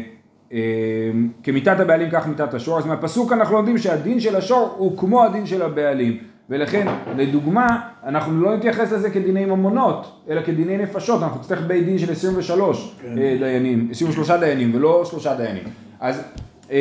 אה, 0.53 1.11
כמיתת 1.43 1.81
הבעלים 1.81 2.11
כך 2.11 2.27
מיתת 2.27 2.55
השור, 2.55 2.79
אז 2.79 2.87
מהפסוק 2.87 3.33
אנחנו 3.33 3.57
לומדים 3.57 3.79
שהדין 3.79 4.21
של 4.21 4.37
השור 4.37 4.75
הוא 4.79 4.99
כמו 4.99 5.25
הדין 5.25 5.47
של 5.47 5.63
הבעלים. 5.63 6.19
ולכן, 6.51 6.87
לדוגמה, 7.17 7.67
אנחנו 8.05 8.41
לא 8.41 8.57
נתייחס 8.57 8.93
לזה 8.93 9.11
כדיני 9.11 9.45
ממונות, 9.45 10.23
אלא 10.29 10.43
כדיני 10.43 10.77
נפשות, 10.77 11.23
אנחנו 11.23 11.41
נצטרך 11.41 11.63
בית 11.67 11.85
דין 11.85 11.99
של 11.99 12.13
23 12.13 12.97
כן. 13.03 13.15
דיינים, 13.39 13.89
23 13.91 14.31
דיינים 14.31 14.75
ולא 14.75 15.05
שלושה 15.05 15.35
דיינים. 15.35 15.65
אז 16.01 16.23
אה, 16.71 16.77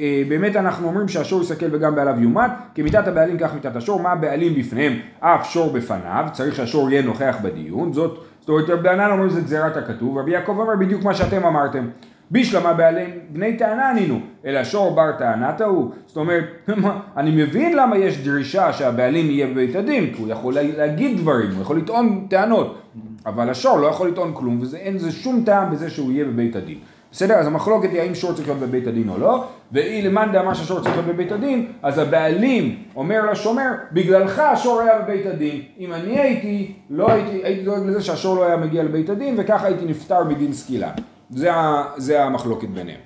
אה, 0.00 0.22
באמת 0.28 0.56
אנחנו 0.56 0.88
אומרים 0.88 1.08
שהשור 1.08 1.42
יסתכל 1.42 1.66
וגם 1.72 1.94
בעליו 1.94 2.14
יומת, 2.20 2.50
כמיתת 2.74 3.08
הבעלים 3.08 3.38
כך 3.38 3.54
מיתת 3.54 3.76
השור, 3.76 4.02
מה 4.02 4.12
הבעלים 4.12 4.54
בפניהם, 4.54 4.92
אף 5.20 5.50
שור 5.50 5.72
בפניו, 5.72 6.26
צריך 6.32 6.54
שהשור 6.54 6.90
יהיה 6.90 7.02
נוכח 7.02 7.36
בדיון, 7.42 7.92
זאת, 7.92 8.24
זאת 8.40 8.48
אומרת 8.48 8.70
רבי 8.70 8.88
אומרים 8.88 9.30
שזה 9.30 9.40
גזירת 9.40 9.76
הכתוב, 9.76 10.18
רבי 10.18 10.30
יעקב 10.30 10.58
אומר 10.58 10.76
בדיוק 10.76 11.04
מה 11.04 11.14
שאתם 11.14 11.44
אמרתם. 11.44 11.88
בישלמה 12.30 12.72
בעלים 12.72 13.10
בני 13.32 13.56
טענה 13.56 13.90
ענינו, 13.90 14.20
אלא 14.44 14.64
שור 14.64 14.94
בר 14.94 15.12
טענת 15.18 15.60
ההוא. 15.60 15.90
זאת 16.06 16.16
אומרת, 16.16 16.44
אני 17.16 17.44
מבין 17.44 17.76
למה 17.76 17.98
יש 17.98 18.18
דרישה 18.18 18.72
שהבעלים 18.72 19.30
יהיה 19.30 19.46
בבית 19.46 19.76
הדין, 19.76 20.14
כי 20.14 20.22
הוא 20.22 20.28
יכול 20.28 20.54
להגיד 20.54 21.18
דברים, 21.18 21.50
הוא 21.54 21.62
יכול 21.62 21.76
לטעון 21.76 22.26
טענות, 22.30 22.78
אבל 23.26 23.50
השור 23.50 23.78
לא 23.78 23.86
יכול 23.86 24.08
לטעון 24.08 24.30
כלום, 24.34 24.60
ואין 24.70 24.94
לזה 24.94 25.12
שום 25.12 25.42
טעם 25.46 25.70
בזה 25.72 25.90
שהוא 25.90 26.12
יהיה 26.12 26.24
בבית 26.24 26.56
הדין. 26.56 26.78
בסדר? 27.12 27.34
אז 27.34 27.46
המחלוקת 27.46 27.90
היא 27.92 28.00
האם 28.00 28.14
שור 28.14 28.32
צריך 28.32 28.48
להיות 28.48 28.60
בבית 28.60 28.86
הדין 28.86 29.08
או 29.08 29.18
לא, 29.18 29.44
ואי 29.72 30.02
למאן 30.02 30.32
דאמר 30.32 30.54
שהשור 30.54 30.80
צריך 30.80 30.94
להיות 30.94 31.06
בבית 31.06 31.32
הדין, 31.32 31.72
אז 31.82 31.98
הבעלים 31.98 32.82
אומר 32.96 33.30
לשומר, 33.30 33.70
בגללך 33.92 34.38
השור 34.38 34.80
היה 34.80 34.98
בבית 34.98 35.26
הדין. 35.26 35.62
אם 35.78 35.92
אני 35.92 36.18
הייתי, 36.18 36.74
לא 36.90 37.10
הייתי, 37.10 37.40
הייתי 37.44 37.62
דואג 37.62 37.86
לזה 37.86 38.02
שהשור 38.02 38.36
לא 38.36 38.46
היה 38.46 38.56
מגיע 38.56 38.82
לבית 38.82 39.10
הדין, 39.10 39.34
וככה 39.38 39.66
הייתי 39.66 39.84
נפטר 39.84 40.24
מדין 40.24 40.52
סקילה. 40.52 40.90
זה, 41.30 41.50
זה 41.96 42.24
המחלוקת 42.24 42.68
ביניהם. 42.68 43.00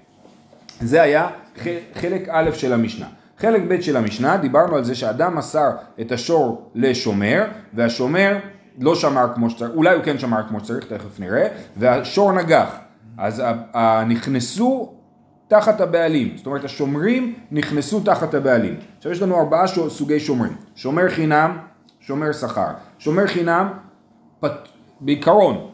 זה 0.80 1.02
היה 1.02 1.28
חלק 1.94 2.28
א' 2.28 2.50
של 2.52 2.73
המשנה. 2.73 3.06
חלק 3.38 3.62
ב' 3.68 3.80
של 3.80 3.97
המשנה, 3.97 4.37
דיברנו 4.37 4.76
על 4.76 4.85
זה 4.85 4.94
שאדם 4.94 5.37
מסר 5.37 5.71
את 6.00 6.12
השור 6.12 6.71
לשומר, 6.75 7.44
והשומר 7.75 8.38
לא 8.80 8.94
שמר 8.94 9.26
כמו 9.35 9.50
שצריך, 9.50 9.71
אולי 9.75 9.94
הוא 9.94 10.04
כן 10.04 10.18
שמר 10.18 10.42
כמו 10.49 10.61
שצריך, 10.61 10.85
תכף 10.85 11.21
נראה, 11.21 11.49
והשור 11.76 12.32
נגח. 12.32 12.81
אז 13.23 13.43
נכנסו 14.07 14.93
תחת 15.49 15.81
הבעלים, 15.81 16.33
זאת 16.37 16.47
אומרת 16.47 16.64
השומרים 16.64 17.35
נכנסו 17.50 18.00
תחת 18.00 18.35
הבעלים. 18.35 18.75
עכשיו 18.99 19.12
יש 19.12 19.23
לנו 19.23 19.41
ארבעה 19.41 19.64
סוגי 19.88 20.21
שומרים, 20.21 20.52
שומר 20.75 21.09
חינם, 21.09 21.59
שומר 22.00 22.33
שכר. 22.33 22.69
שומר 22.99 23.26
חינם, 23.26 23.69
פת... 24.41 24.52
בעיקרון, 25.00 25.71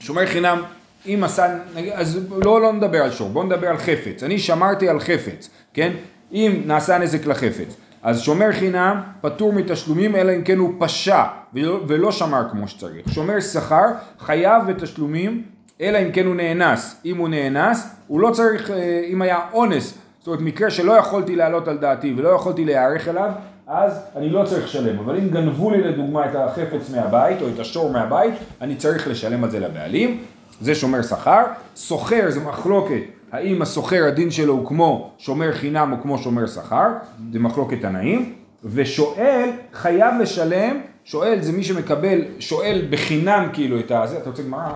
שומר 0.00 0.26
חינם 0.26 0.62
אם 1.06 1.24
עשה, 1.24 1.58
אז 1.92 2.20
לא, 2.44 2.60
לא 2.60 2.72
נדבר 2.72 3.02
על 3.02 3.10
שור, 3.10 3.28
בואו 3.28 3.44
נדבר 3.44 3.68
על 3.68 3.78
חפץ. 3.78 4.22
אני 4.22 4.38
שמרתי 4.38 4.88
על 4.88 5.00
חפץ, 5.00 5.50
כן? 5.74 5.92
אם 6.32 6.62
נעשה 6.66 6.98
נזק 6.98 7.26
לחפץ. 7.26 7.76
אז 8.02 8.20
שומר 8.20 8.52
חינם 8.52 9.00
פטור 9.20 9.52
מתשלומים 9.52 10.16
אלא 10.16 10.32
אם 10.36 10.42
כן 10.42 10.58
הוא 10.58 10.74
פשע 10.78 11.24
ולא, 11.54 11.80
ולא 11.88 12.12
שמר 12.12 12.48
כמו 12.50 12.68
שצריך. 12.68 13.12
שומר 13.12 13.40
שכר 13.40 13.86
חייב 14.18 14.62
בתשלומים 14.66 15.57
אלא 15.80 15.98
אם 15.98 16.12
כן 16.12 16.26
הוא 16.26 16.34
נאנס. 16.34 17.00
אם 17.04 17.16
הוא 17.16 17.28
נאנס, 17.28 17.96
הוא 18.06 18.20
לא 18.20 18.30
צריך, 18.30 18.70
אה, 18.70 19.02
אם 19.08 19.22
היה 19.22 19.38
אונס, 19.52 19.98
זאת 20.18 20.26
אומרת 20.26 20.40
מקרה 20.40 20.70
שלא 20.70 20.92
יכולתי 20.92 21.36
להעלות 21.36 21.68
על 21.68 21.78
דעתי 21.78 22.14
ולא 22.16 22.28
יכולתי 22.28 22.64
להיערך 22.64 23.08
אליו, 23.08 23.30
אז 23.66 24.00
אני 24.16 24.30
לא 24.30 24.44
צריך 24.44 24.64
לשלם. 24.64 24.98
אבל 24.98 25.18
אם 25.18 25.28
גנבו 25.28 25.70
לי 25.70 25.82
לדוגמה 25.82 26.30
את 26.30 26.34
החפץ 26.34 26.90
מהבית 26.90 27.42
או 27.42 27.48
את 27.48 27.58
השור 27.58 27.90
מהבית, 27.92 28.34
אני 28.60 28.76
צריך 28.76 29.08
לשלם 29.08 29.44
על 29.44 29.50
זה 29.50 29.60
לבעלים. 29.60 30.20
זה 30.60 30.74
שומר 30.74 31.02
שכר. 31.02 31.42
סוחר 31.76 32.24
זה 32.28 32.40
מחלוקת, 32.40 33.00
האם 33.32 33.62
הסוחר 33.62 34.04
הדין 34.04 34.30
שלו 34.30 34.52
הוא 34.52 34.66
כמו 34.66 35.10
שומר 35.18 35.52
חינם 35.52 35.92
או 35.92 36.02
כמו 36.02 36.18
שומר 36.18 36.46
שכר, 36.46 36.88
זה 37.32 37.38
מחלוקת 37.38 37.80
תנאים. 37.80 38.34
ושואל 38.64 39.50
חייב 39.72 40.14
לשלם, 40.20 40.80
שואל 41.04 41.40
זה 41.40 41.52
מי 41.52 41.64
שמקבל, 41.64 42.20
שואל 42.38 42.82
בחינם 42.90 43.48
כאילו 43.52 43.78
את 43.78 43.90
הזה, 43.90 44.18
אתה 44.18 44.30
רוצה 44.30 44.42
גמרא? 44.42 44.68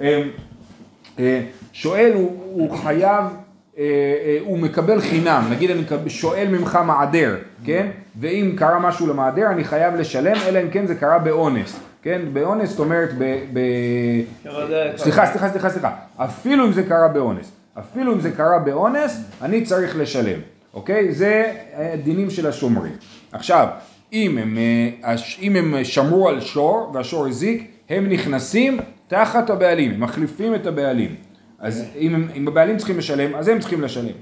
אמ, 0.00 0.28
אה, 1.18 1.40
שואל 1.72 2.12
הוא, 2.14 2.30
הוא 2.52 2.78
חייב, 2.78 3.24
אה, 3.78 3.84
אה, 3.84 4.38
הוא 4.40 4.58
מקבל 4.58 5.00
חינם, 5.00 5.44
נגיד 5.50 5.70
אני 5.70 5.82
שואל 6.06 6.48
ממך 6.48 6.78
מעדר, 6.86 7.36
כן? 7.64 7.86
ואם 8.20 8.52
קרה 8.56 8.78
משהו 8.78 9.06
למעדר 9.06 9.46
אני 9.50 9.64
חייב 9.64 9.94
לשלם, 9.94 10.36
אלא 10.46 10.62
אם 10.62 10.70
כן 10.70 10.86
זה 10.86 10.94
קרה 10.94 11.18
באונס. 11.18 11.80
כן, 12.02 12.22
באונס, 12.32 12.70
זאת 12.70 12.78
אומרת, 12.78 13.10
ב... 13.18 13.38
ב... 13.52 13.60
סליחה, 14.96 15.26
סליחה, 15.26 15.48
סליחה, 15.50 15.70
סליחה, 15.70 15.90
אפילו 16.16 16.66
אם 16.66 16.72
זה 16.72 16.82
קרה 16.82 17.08
באונס, 17.08 17.52
אפילו 17.78 18.14
אם 18.14 18.20
זה 18.20 18.30
קרה 18.30 18.58
באונס, 18.58 19.20
אני 19.42 19.62
צריך 19.62 19.96
לשלם, 19.98 20.40
אוקיי? 20.74 21.12
זה 21.12 21.52
דינים 22.04 22.30
של 22.30 22.46
השומרים. 22.46 22.92
עכשיו, 23.32 23.68
אם 24.12 24.38
הם, 24.38 24.58
אם 25.42 25.56
הם 25.56 25.84
שמרו 25.84 26.28
על 26.28 26.40
שור 26.40 26.90
והשור 26.94 27.26
הזיק, 27.26 27.70
הם 27.90 28.08
נכנסים 28.08 28.80
תחת 29.10 29.50
הבעלים, 29.50 29.90
הם 29.90 30.00
מחליפים 30.00 30.54
את 30.54 30.66
הבעלים. 30.66 31.14
אז 31.58 31.84
אם, 31.96 32.28
אם 32.36 32.48
הבעלים 32.48 32.76
צריכים 32.76 32.98
לשלם, 32.98 33.34
אז 33.34 33.48
הם 33.48 33.58
צריכים 33.58 33.80
לשלם. 33.80 34.12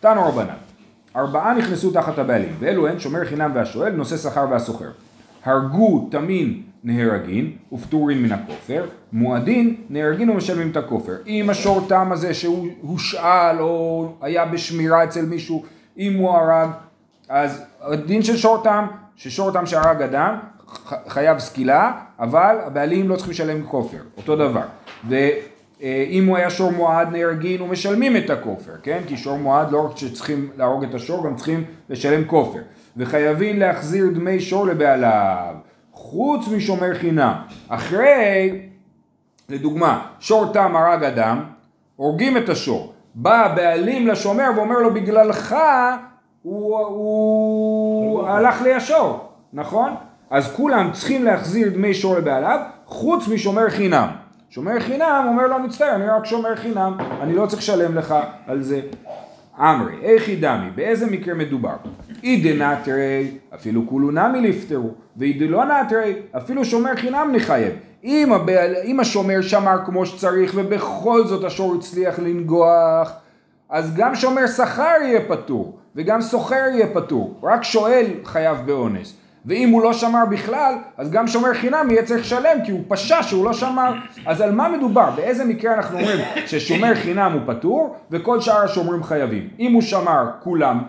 תנו 0.00 0.28
רבנן, 0.28 0.54
ארבעה 1.16 1.54
נכנסו 1.54 1.90
תחת 1.90 2.18
הבעלים, 2.18 2.54
ואלו 2.58 2.88
הן 2.88 2.98
שומר 2.98 3.24
חינם 3.24 3.50
והשואל, 3.54 3.92
נושא 3.92 4.16
שכר 4.16 4.46
והסוחר. 4.50 4.90
הרגו 5.44 6.08
תמין 6.10 6.62
נהרגין 6.84 7.52
ופטורין 7.72 8.22
מן 8.22 8.32
הכופר, 8.32 8.84
מועדין 9.12 9.76
נהרגין 9.90 10.30
ומשלמים 10.30 10.70
את 10.70 10.76
הכופר. 10.76 11.16
אם 11.26 11.50
השור 11.50 11.86
תם 11.88 12.12
הזה 12.12 12.34
שהוא 12.34 12.68
הושאל 12.80 13.60
או 13.60 14.12
היה 14.20 14.44
בשמירה 14.44 15.04
אצל 15.04 15.24
מישהו, 15.24 15.64
אם 15.98 16.16
הוא 16.18 16.30
הרג, 16.30 16.68
אז 17.28 17.62
הדין 17.80 18.22
של 18.22 18.36
שור 18.36 18.62
תם, 18.64 18.86
ששור 19.16 19.50
תם 19.50 19.66
שהרג 19.66 20.02
אדם, 20.02 20.38
חייב 21.08 21.38
סקילה, 21.38 21.92
אבל 22.18 22.56
הבעלים 22.66 23.08
לא 23.08 23.16
צריכים 23.16 23.32
לשלם 23.32 23.66
כופר, 23.66 23.98
אותו 24.16 24.36
דבר. 24.36 24.62
ואם 25.08 26.24
הוא 26.28 26.36
היה 26.36 26.50
שור 26.50 26.72
מועד 26.72 27.08
נהרגין, 27.12 27.60
הוא 27.60 27.68
משלמים 27.68 28.16
את 28.16 28.30
הכופר, 28.30 28.72
כן? 28.82 29.00
כי 29.06 29.16
שור 29.16 29.38
מועד 29.38 29.70
לא 29.70 29.86
רק 29.86 29.96
שצריכים 29.96 30.50
להרוג 30.56 30.84
את 30.84 30.94
השור, 30.94 31.24
גם 31.24 31.36
צריכים 31.36 31.64
לשלם 31.88 32.24
כופר. 32.24 32.60
וחייבים 32.96 33.58
להחזיר 33.58 34.06
דמי 34.14 34.40
שור 34.40 34.66
לבעליו, 34.66 35.54
חוץ 35.92 36.48
משומר 36.48 36.94
חינם. 36.94 37.34
אחרי, 37.68 38.60
לדוגמה, 39.48 40.06
שור 40.20 40.52
תם 40.52 40.76
הרג 40.76 41.04
אדם, 41.04 41.44
הורגים 41.96 42.36
את 42.36 42.48
השור. 42.48 42.92
בא 43.14 43.44
הבעלים 43.44 44.06
לשומר 44.06 44.50
ואומר 44.56 44.78
לו 44.78 44.94
בגללך 44.94 45.56
הוא, 46.42 46.78
הוא 46.78 48.26
הלך 48.26 48.62
לי 48.62 48.74
השור, 48.74 49.28
נכון? 49.52 49.94
אז 50.30 50.52
כולם 50.52 50.90
צריכים 50.92 51.24
להחזיר 51.24 51.68
דמי 51.68 51.94
שור 51.94 52.16
לבעליו, 52.16 52.60
חוץ 52.86 53.28
משומר 53.28 53.70
חינם. 53.70 54.08
שומר 54.50 54.80
חינם 54.80 55.24
אומר 55.28 55.46
לו 55.46 55.58
מצטער, 55.58 55.94
אני 55.94 56.06
רק 56.08 56.24
שומר 56.24 56.56
חינם, 56.56 56.96
אני 57.20 57.34
לא 57.34 57.46
צריך 57.46 57.62
לשלם 57.62 57.94
לך 57.94 58.14
על 58.46 58.62
זה. 58.62 58.80
אמרי, 59.58 59.94
היכי 60.02 60.30
דמי, 60.40 60.70
באיזה 60.74 61.06
מקרה 61.06 61.34
מדובר? 61.34 61.76
אי 62.22 62.40
דנטריה, 62.40 63.30
אפילו 63.54 63.86
כולהו 63.88 64.10
נמי 64.10 64.40
ליפטרו, 64.40 64.90
ואי 65.16 65.32
דלא 65.32 65.64
נטריה, 65.64 66.14
אפילו 66.36 66.64
שומר 66.64 66.96
חינם 66.96 67.32
נחייב. 67.32 67.72
אם, 68.04 68.32
הבעל, 68.32 68.74
אם 68.84 69.00
השומר 69.00 69.40
שמר 69.42 69.78
כמו 69.86 70.06
שצריך 70.06 70.52
ובכל 70.54 71.26
זאת 71.26 71.44
השור 71.44 71.74
הצליח 71.74 72.18
לנגוח, 72.18 73.12
אז 73.70 73.94
גם 73.96 74.14
שומר 74.14 74.46
שכר 74.46 74.96
יהיה 75.02 75.20
פטור, 75.28 75.78
וגם 75.96 76.20
סוחר 76.20 76.64
יהיה 76.72 76.86
פטור, 76.94 77.40
רק 77.42 77.64
שואל 77.64 78.06
חייב 78.24 78.58
באונס. 78.66 79.16
ואם 79.46 79.70
הוא 79.70 79.82
לא 79.82 79.92
שמר 79.92 80.24
בכלל, 80.30 80.74
אז 80.96 81.10
גם 81.10 81.26
שומר 81.26 81.54
חינם 81.54 81.90
יהיה 81.90 82.02
צריך 82.02 82.20
לשלם 82.20 82.64
כי 82.64 82.72
הוא 82.72 82.80
פשע 82.88 83.22
שהוא 83.22 83.44
לא 83.44 83.52
שמר. 83.52 83.92
אז 84.26 84.40
על 84.40 84.52
מה 84.52 84.68
מדובר? 84.68 85.10
באיזה 85.16 85.44
מקרה 85.44 85.74
אנחנו 85.74 85.98
אומרים 85.98 86.18
ששומר 86.46 86.94
חינם 86.94 87.32
הוא 87.32 87.54
פטור 87.54 87.96
וכל 88.10 88.40
שאר 88.40 88.64
השומרים 88.64 89.02
חייבים? 89.02 89.48
אם 89.58 89.72
הוא 89.72 89.82
שמר 89.82 90.30
כולם 90.42 90.82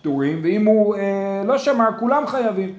פטורים 0.00 0.40
ואם 0.42 0.66
הוא 0.66 0.96
אה, 0.96 1.42
לא 1.46 1.58
שמר 1.58 1.88
כולם 1.98 2.26
חייבים. 2.26 2.72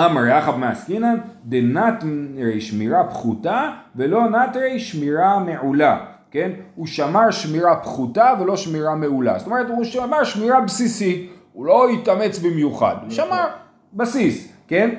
אמר 0.00 0.26
יחב 0.26 0.56
מעסקינן 0.56 1.16
דנתרי 1.44 2.60
שמירה 2.60 3.04
פחותה 3.04 3.70
ולא 3.96 4.30
נתרי 4.30 4.78
שמירה 4.78 5.38
מעולה. 5.38 5.98
כן? 6.30 6.50
הוא 6.74 6.86
שמר 6.86 7.30
שמירה 7.30 7.76
פחותה 7.76 8.34
ולא 8.40 8.56
שמירה 8.56 8.94
מעולה. 8.94 9.38
זאת 9.38 9.46
אומרת, 9.46 9.68
הוא 9.68 9.84
שמר 9.84 10.24
שמירה 10.24 10.60
בסיסית, 10.60 11.30
הוא 11.52 11.66
לא 11.66 11.88
התאמץ 11.88 12.38
במיוחד, 12.38 12.94
הוא 13.02 13.10
שמר 13.10 13.46
בסיס, 13.94 14.48
כן? 14.68 14.90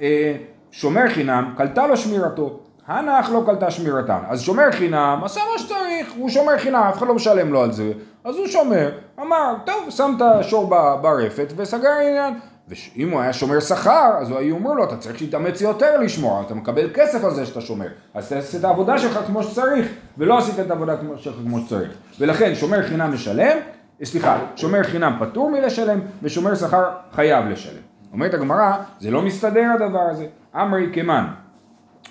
אה, 0.00 0.36
שומר 0.70 1.08
חינם, 1.08 1.54
קלטה 1.56 1.86
לו 1.86 1.96
שמירתו, 1.96 2.60
הנח 2.86 3.30
לא 3.30 3.42
קלטה 3.46 3.70
שמירתם. 3.70 4.18
אז 4.28 4.40
שומר 4.40 4.72
חינם, 4.72 5.20
עשה 5.24 5.40
מה 5.52 5.58
שצריך, 5.58 6.12
הוא 6.16 6.28
שומר 6.28 6.58
חינם, 6.58 6.82
אף 6.88 6.98
אחד 6.98 7.06
לא 7.06 7.14
משלם 7.14 7.52
לו 7.52 7.62
על 7.62 7.72
זה. 7.72 7.92
אז 8.24 8.36
הוא 8.36 8.46
שומר, 8.46 8.90
אמר, 9.20 9.54
טוב, 9.66 9.90
שם 9.90 10.14
את 10.16 10.22
השור 10.22 10.68
ברפת 11.02 11.52
וסגר 11.56 11.88
העניין. 11.88 12.34
ואם 12.68 13.10
הוא 13.10 13.20
היה 13.20 13.32
שומר 13.32 13.60
שכר, 13.60 14.10
אז 14.20 14.30
הוא 14.30 14.38
היו 14.38 14.54
אומר 14.54 14.72
לו, 14.72 14.84
אתה 14.84 14.96
צריך 14.96 15.22
להתאמץ 15.22 15.60
יותר 15.60 16.00
לשמור, 16.00 16.42
אתה 16.46 16.54
מקבל 16.54 16.90
כסף 16.94 17.24
על 17.24 17.34
זה 17.34 17.46
שאתה 17.46 17.60
שומר. 17.60 17.86
אז 18.14 18.28
תעשה 18.28 18.58
את 18.58 18.64
העבודה 18.64 18.98
שלך 18.98 19.18
כמו 19.26 19.42
שצריך, 19.42 19.88
ולא 20.18 20.38
עשית 20.38 20.60
את 20.60 20.70
העבודה 20.70 20.96
שלך 21.18 21.34
כמו 21.44 21.60
שצריך. 21.60 21.92
ולכן 22.20 22.54
שומר 22.54 22.88
חינם 22.88 23.14
משלם, 23.14 23.58
סליחה, 24.04 24.38
שומר 24.56 24.82
חינם 24.82 25.16
פטור 25.20 25.50
מלשלם, 25.50 26.00
ושומר 26.22 26.54
שכר 26.54 26.84
חייב 27.12 27.44
לשלם. 27.46 27.93
אומרת 28.14 28.34
הגמרא, 28.34 28.72
זה 29.00 29.10
לא 29.10 29.22
מסתדר 29.22 29.70
הדבר 29.74 30.00
הזה. 30.10 30.26
אמרי 30.54 30.86
כמן. 30.92 31.24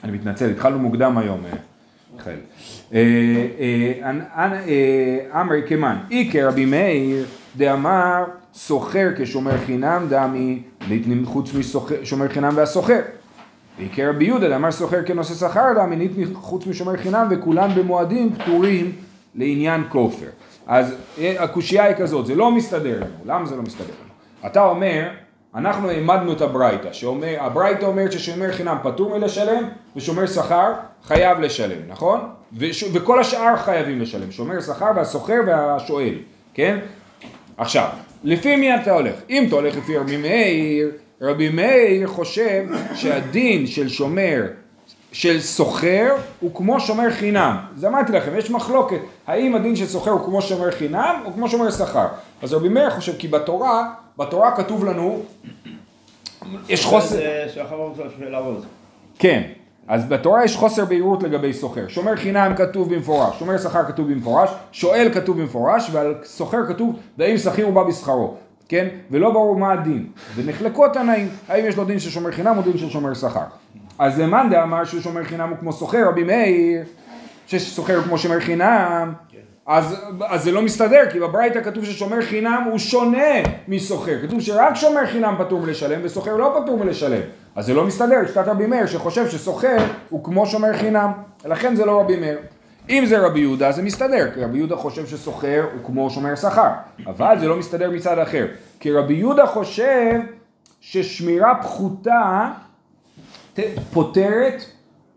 אני 0.03 0.12
מתנצל, 0.12 0.50
התחלנו 0.50 0.79
מוקדם 0.79 1.17
היום, 1.17 1.39
אה, 1.45 1.51
מיכאל. 2.13 2.39
אמרי 5.41 5.62
כמן, 5.67 5.98
איקר 6.12 6.48
רבי 6.48 6.65
מאיר 6.65 7.25
דאמר 7.57 8.24
סוחר 8.53 9.10
כשומר 9.17 9.57
חינם 9.65 10.07
דמי 10.10 10.63
חוץ 11.25 11.51
משומר 12.01 12.29
חינם 12.29 12.53
והסוחר. 12.55 13.01
ועיקר 13.77 14.10
רבי 14.10 14.25
יהודה 14.25 14.50
דאמר 14.50 14.72
סוחר 14.72 15.03
כנושא 15.05 15.33
שכר 15.33 15.74
דמי 15.75 15.95
ניתני 15.95 16.25
חוץ 16.33 16.67
משומר 16.67 16.98
חינם 16.98 17.27
וכולם 17.29 17.69
במועדים 17.75 18.36
פטורים 18.36 18.91
לעניין 19.36 19.83
כופר. 19.89 20.27
אז 20.67 20.95
אה, 21.19 21.43
הקושייה 21.43 21.83
היא 21.83 21.95
כזאת, 21.95 22.25
זה 22.25 22.36
לא 22.36 22.51
מסתדר 22.51 22.95
לנו, 22.95 23.15
למה 23.25 23.45
זה 23.45 23.55
לא 23.55 23.62
מסתדר 23.62 23.93
לנו? 24.03 24.13
אתה 24.51 24.63
אומר, 24.65 25.10
אנחנו 25.55 25.89
העמדנו 25.89 26.33
את 26.33 26.41
הברייתא, 26.41 26.89
הברייתא 27.39 27.86
אומרת 27.86 28.12
ששומר 28.12 28.51
חינם 28.51 28.77
פטור 28.83 29.17
מלשלם 29.17 29.63
ושומר 29.95 30.27
שכר 30.27 30.74
חייב 31.03 31.39
לשלם, 31.39 31.77
נכון? 31.88 32.19
וש, 32.57 32.83
וכל 32.93 33.19
השאר 33.19 33.57
חייבים 33.57 34.01
לשלם, 34.01 34.31
שומר 34.31 34.62
שכר 34.62 34.91
והסוחר 34.95 35.39
והשואל, 35.48 36.13
כן? 36.53 36.79
עכשיו, 37.57 37.88
לפי 38.24 38.55
מי 38.55 38.75
אתה 38.75 38.91
הולך? 38.91 39.15
אם 39.29 39.45
אתה 39.48 39.55
הולך 39.55 39.77
לפי 39.77 39.98
רבי 39.98 40.17
מאיר, 40.17 40.91
רבי 41.22 41.50
מאיר 41.50 42.07
חושב 42.07 42.63
שהדין 42.93 43.67
של 43.67 43.89
שומר, 43.89 44.43
של 45.12 45.39
סוחר, 45.39 46.15
הוא 46.39 46.55
כמו 46.55 46.79
שומר 46.79 47.12
חינם. 47.12 47.57
אז 47.77 47.86
אמרתי 47.86 48.12
לכם, 48.12 48.38
יש 48.38 48.51
מחלוקת, 48.51 49.00
האם 49.27 49.55
הדין 49.55 49.75
של 49.75 49.86
סוחר 49.86 50.12
הוא 50.12 50.25
כמו 50.25 50.41
שומר 50.41 50.72
חינם 50.72 51.15
או 51.25 51.33
כמו 51.33 51.50
שומר 51.50 51.72
שכר. 51.72 52.07
אז 52.41 52.53
רבי 52.53 52.69
מאיר 52.69 52.89
חושב 52.89 53.17
כי 53.17 53.27
בתורה, 53.27 53.93
בתורה 54.17 54.55
כתוב 54.55 54.86
לנו, 54.86 55.22
יש 56.70 56.86
חוסר... 56.86 57.17
כן, 59.20 59.41
אז 59.88 60.05
בתורה 60.05 60.46
יש 60.46 60.55
חוסר 60.55 60.86
בהירות 60.86 61.24
לגבי 61.24 61.53
סוחר. 61.53 61.88
שומר 61.88 62.15
חינם 62.15 62.53
כתוב 62.55 62.96
במפורש, 62.96 63.39
שומר 63.39 63.58
שכר 63.58 63.84
כתוב 63.84 64.12
במפורש, 64.12 64.50
שואל 64.72 65.10
כתוב 65.13 65.41
במפורש, 65.41 65.89
ועל 65.91 66.15
סוחר 66.24 66.67
כתוב, 66.67 67.00
והאם 67.17 67.38
שכיר 67.38 67.65
הוא 67.65 67.74
בא 67.74 67.84
בשכרו, 67.84 68.36
כן? 68.70 68.88
ולא 69.12 69.32
ברור 69.32 69.55
מה 69.55 69.72
הדין. 69.74 70.08
ונחלקו 70.36 70.86
התנאים, 70.86 71.29
האם 71.50 71.65
יש 71.65 71.77
לו 71.77 71.86
דין 71.86 72.00
של 72.00 72.10
שומר 72.10 72.32
חינם 72.32 72.58
או 72.58 72.62
דין 72.62 72.77
של 72.77 72.89
שומר 72.89 73.13
שכר. 73.13 73.43
אז 74.00 74.20
למאן 74.20 74.48
דאמר 74.51 74.86
שהוא 74.86 75.01
שומר 75.01 75.24
חינם 75.24 75.50
הוא 75.50 75.58
כמו 75.58 75.74
סוחר, 75.74 76.08
רבי 76.08 76.24
מאיר, 76.24 76.84
שסוחר 77.48 78.01
כמו 78.01 78.17
שומר 78.17 78.39
חינם, 78.39 79.13
אז, 79.65 79.96
אז 80.27 80.43
זה 80.43 80.51
לא 80.51 80.62
מסתדר, 80.62 81.03
כי 81.12 81.20
בברייתא 81.20 81.63
כתוב 81.63 81.86
ששומר 81.86 82.22
חינם 82.22 82.63
הוא 82.70 82.79
שונה 82.79 83.34
מסוחר. 83.67 84.17
כתוב 84.27 84.41
שרק 84.41 84.75
שומר 84.75 85.05
חינם 85.05 85.36
פטור 85.39 85.60
מלשלם 85.60 86.00
וסוחר 86.03 86.36
לא 86.36 86.62
פטור 86.63 86.77
מלשלם. 86.77 87.22
אז 87.55 87.65
זה 87.65 87.74
לא 87.74 87.84
מסתדר, 87.84 88.27
שיטת 88.27 88.48
רבי 88.48 88.65
מאיר 88.65 88.86
שחושב 88.86 89.29
שסוחר 89.29 89.77
הוא 90.10 90.24
כמו 90.24 90.46
שומר 90.46 90.77
חינם. 90.77 91.12
לכן 91.46 91.75
זה 91.75 91.86
לא 91.86 92.00
רבי 92.00 92.15
מאיר. 92.15 92.38
אם 92.89 93.03
זה 93.05 93.20
רבי 93.20 93.39
יהודה 93.39 93.72
זה 93.72 93.82
מסתדר, 93.82 94.32
כי 94.34 94.43
רבי 94.43 94.58
יהודה 94.58 94.75
חושב 94.75 95.08
שסוחר 95.08 95.65
הוא 95.74 95.86
כמו 95.86 96.10
שומר 96.10 96.36
שכר. 96.36 96.70
אבל 97.08 97.39
זה 97.39 97.48
לא 97.48 97.55
מסתדר 97.55 97.91
מצד 97.91 98.20
אחר. 98.20 98.46
כי 98.79 98.91
רבי 98.91 99.13
יהודה 99.13 99.46
חושב 99.46 100.20
ששמירה 100.82 101.55
פחותה 101.62 102.50
פותרת 103.93 104.63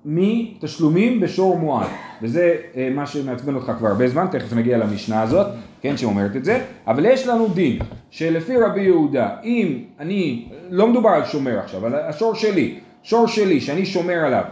מתשלומים 0.08 1.20
בשור 1.20 1.58
מועד. 1.58 1.86
וזה 2.22 2.56
אה, 2.76 2.90
מה 2.94 3.06
שמעצבן 3.06 3.54
אותך 3.54 3.72
כבר 3.78 3.88
הרבה 3.88 4.08
זמן, 4.08 4.26
תכף 4.30 4.52
נגיע 4.52 4.78
למשנה 4.78 5.22
הזאת, 5.22 5.46
כן, 5.80 5.96
שאומרת 5.96 6.36
את 6.36 6.44
זה, 6.44 6.64
אבל 6.86 7.06
יש 7.06 7.26
לנו 7.26 7.48
דין 7.48 7.78
שלפי 8.10 8.56
רבי 8.56 8.80
יהודה, 8.80 9.28
אם 9.44 9.78
אני, 10.00 10.48
לא 10.70 10.88
מדובר 10.88 11.10
על 11.10 11.25
שומר 11.25 11.58
עכשיו, 11.58 11.86
על 11.86 11.94
השור 11.94 12.34
שלי, 12.34 12.78
שור 13.02 13.26
שלי 13.26 13.60
שאני 13.60 13.86
שומר 13.86 14.25
עליו, 14.25 14.44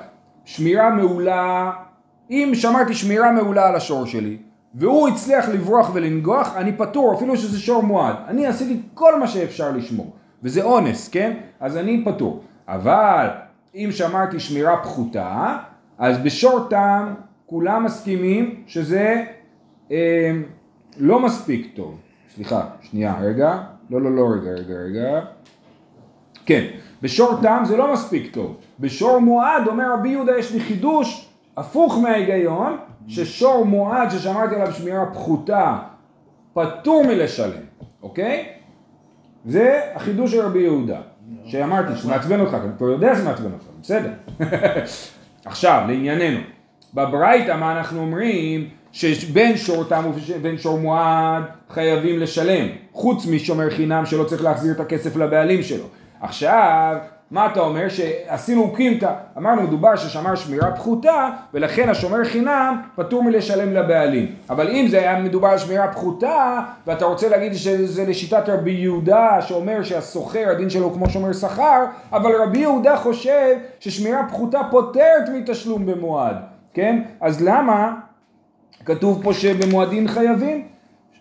שמירה 0.44 0.90
מעולה, 0.90 1.70
אם 2.30 2.52
שמרתי 2.54 2.94
שמירה 2.94 3.32
מעולה 3.32 3.68
על 3.68 3.76
השור 3.76 4.06
שלי, 4.06 4.36
והוא 4.74 5.08
הצליח 5.08 5.48
לברוח 5.48 5.90
ולנגוח, 5.94 6.56
אני 6.56 6.72
פטור, 6.72 7.14
אפילו 7.14 7.36
שזה 7.36 7.60
שור 7.60 7.82
מועד. 7.82 8.16
אני 8.28 8.46
עשיתי 8.46 8.80
כל 8.94 9.20
מה 9.20 9.26
שאפשר 9.26 9.70
לשמור, 9.70 10.12
וזה 10.42 10.62
אונס, 10.62 11.08
כן? 11.08 11.36
אז 11.60 11.76
אני 11.76 12.02
פטור. 12.04 12.42
אבל 12.68 13.28
אם 13.74 13.88
שמרתי 13.92 14.40
שמירה 14.40 14.76
פחותה, 14.82 15.56
אז 15.98 16.18
בשור 16.18 16.66
טעם 16.70 17.14
כולם 17.46 17.84
מסכימים 17.84 18.62
שזה 18.66 19.24
אה, 19.90 20.32
לא 20.96 21.20
מספיק 21.20 21.72
טוב. 21.74 21.98
סליחה, 22.34 22.66
שנייה, 22.82 23.14
רגע. 23.20 23.62
לא, 23.90 24.02
לא, 24.02 24.12
לא, 24.12 24.28
רגע, 24.34 24.50
רגע, 24.50 24.74
רגע. 24.74 25.20
כן, 26.46 26.66
בשור 27.02 27.38
טעם 27.42 27.64
זה 27.64 27.76
לא 27.76 27.92
מספיק 27.92 28.34
טוב. 28.34 28.56
בשור 28.80 29.18
מועד, 29.18 29.66
אומר 29.66 29.92
רבי 29.92 30.08
יהודה, 30.08 30.38
יש 30.38 30.52
לי 30.52 30.60
חידוש 30.60 31.28
הפוך 31.56 31.98
מההיגיון, 32.02 32.76
ששור 33.08 33.64
מועד 33.64 34.10
ששמרתי 34.10 34.54
עליו 34.54 34.72
שמירה 34.72 35.06
פחותה, 35.06 35.78
פטור 36.54 37.04
מלשלם, 37.06 37.62
אוקיי? 38.02 38.48
זה 39.44 39.80
החידוש 39.94 40.32
של 40.32 40.40
רבי 40.40 40.60
יהודה. 40.60 41.00
שאמרתי, 41.46 41.96
שמעצבן 41.96 42.40
אותך, 42.40 42.54
אני 42.54 42.72
כבר 42.78 42.86
יודע 42.86 43.16
שמעצבן 43.16 43.52
אותך, 43.52 43.64
בסדר. 43.82 44.10
עכשיו, 45.44 45.84
לענייננו. 45.88 46.40
בברייתא 46.94 47.56
מה 47.56 47.72
אנחנו 47.72 48.00
אומרים? 48.00 48.68
שבין 48.92 49.56
שור 49.56 49.84
תם 49.84 50.04
ובין 50.28 50.58
שור 50.58 50.78
מועד 50.78 51.42
חייבים 51.70 52.18
לשלם, 52.18 52.68
חוץ 52.92 53.26
משומר 53.26 53.70
חינם 53.70 54.06
שלא 54.06 54.24
צריך 54.24 54.42
להחזיר 54.42 54.72
את 54.72 54.80
הכסף 54.80 55.16
לבעלים 55.16 55.62
שלו. 55.62 55.84
עכשיו, 56.20 56.96
מה 57.34 57.46
אתה 57.46 57.60
אומר? 57.60 57.88
שעשינו 57.88 58.72
קימתא, 58.72 59.12
אמרנו 59.38 59.62
מדובר 59.62 59.96
ששמר 59.96 60.34
שמירה 60.34 60.72
פחותה 60.72 61.30
ולכן 61.54 61.88
השומר 61.88 62.24
חינם 62.24 62.80
פטור 62.96 63.22
מלשלם 63.22 63.72
לבעלים. 63.72 64.26
אבל 64.50 64.68
אם 64.68 64.86
זה 64.88 64.98
היה 64.98 65.20
מדובר 65.20 65.48
על 65.48 65.58
שמירה 65.58 65.92
פחותה 65.92 66.60
ואתה 66.86 67.04
רוצה 67.04 67.28
להגיד 67.28 67.54
שזה 67.54 68.04
לשיטת 68.04 68.48
רבי 68.48 68.70
יהודה 68.70 69.42
שאומר 69.42 69.82
שהסוחר 69.82 70.48
הדין 70.50 70.70
שלו 70.70 70.92
כמו 70.92 71.10
שומר 71.10 71.32
שכר, 71.32 71.84
אבל 72.12 72.42
רבי 72.42 72.58
יהודה 72.58 72.96
חושב 72.96 73.56
ששמירה 73.80 74.28
פחותה 74.28 74.60
פוטרת 74.70 75.28
מתשלום 75.34 75.86
במועד, 75.86 76.36
כן? 76.74 77.02
אז 77.20 77.42
למה 77.42 77.94
כתוב 78.84 79.20
פה 79.22 79.32
שבמועדים 79.32 80.08
חייבים? 80.08 80.68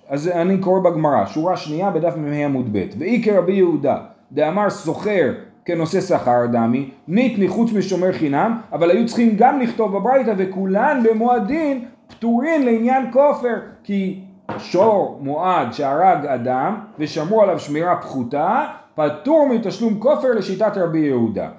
אז 0.09 0.27
אני 0.27 0.57
קורא 0.57 0.79
בגמרא, 0.79 1.25
שורה 1.25 1.57
שנייה 1.57 1.89
בדף 1.89 2.13
מ"ה 2.17 2.45
עמוד 2.45 2.69
ב', 2.71 2.85
ואי 2.99 3.21
כרבי 3.25 3.53
יהודה 3.53 3.97
דאמר 4.31 4.69
סוחר 4.69 5.31
כנושא 5.65 6.01
שכר 6.01 6.45
דמי, 6.51 6.89
ניתני 7.07 7.47
חוץ 7.47 7.73
משומר 7.73 8.11
חינם, 8.11 8.57
אבל 8.73 8.91
היו 8.91 9.05
צריכים 9.05 9.35
גם 9.37 9.61
לכתוב 9.61 9.97
בברייתא 9.97 10.33
וכולן 10.37 11.03
במועדין 11.03 11.85
פטורין 12.07 12.65
לעניין 12.65 13.11
כופר, 13.11 13.55
כי 13.83 14.19
שור 14.57 15.19
מועד 15.21 15.73
שהרג 15.73 16.25
אדם 16.25 16.75
ושמרו 16.99 17.41
עליו 17.41 17.59
שמירה 17.59 17.95
פחותה, 17.95 18.65
פטור 18.95 19.47
מתשלום 19.49 19.99
כופר 19.99 20.31
לשיטת 20.31 20.77
רבי 20.77 20.99
יהודה. 20.99 21.49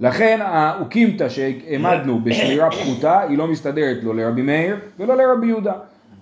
לכן 0.00 0.38
האוקימתא 0.42 1.28
שהעמדנו 1.28 2.20
בשמירה 2.24 2.70
פחותה 2.70 3.20
היא 3.20 3.38
לא 3.38 3.46
מסתדרת 3.46 3.96
לא 4.02 4.14
לרבי 4.14 4.42
מאיר 4.42 4.76
ולא 4.98 5.16
לרבי 5.16 5.46
יהודה. 5.46 5.72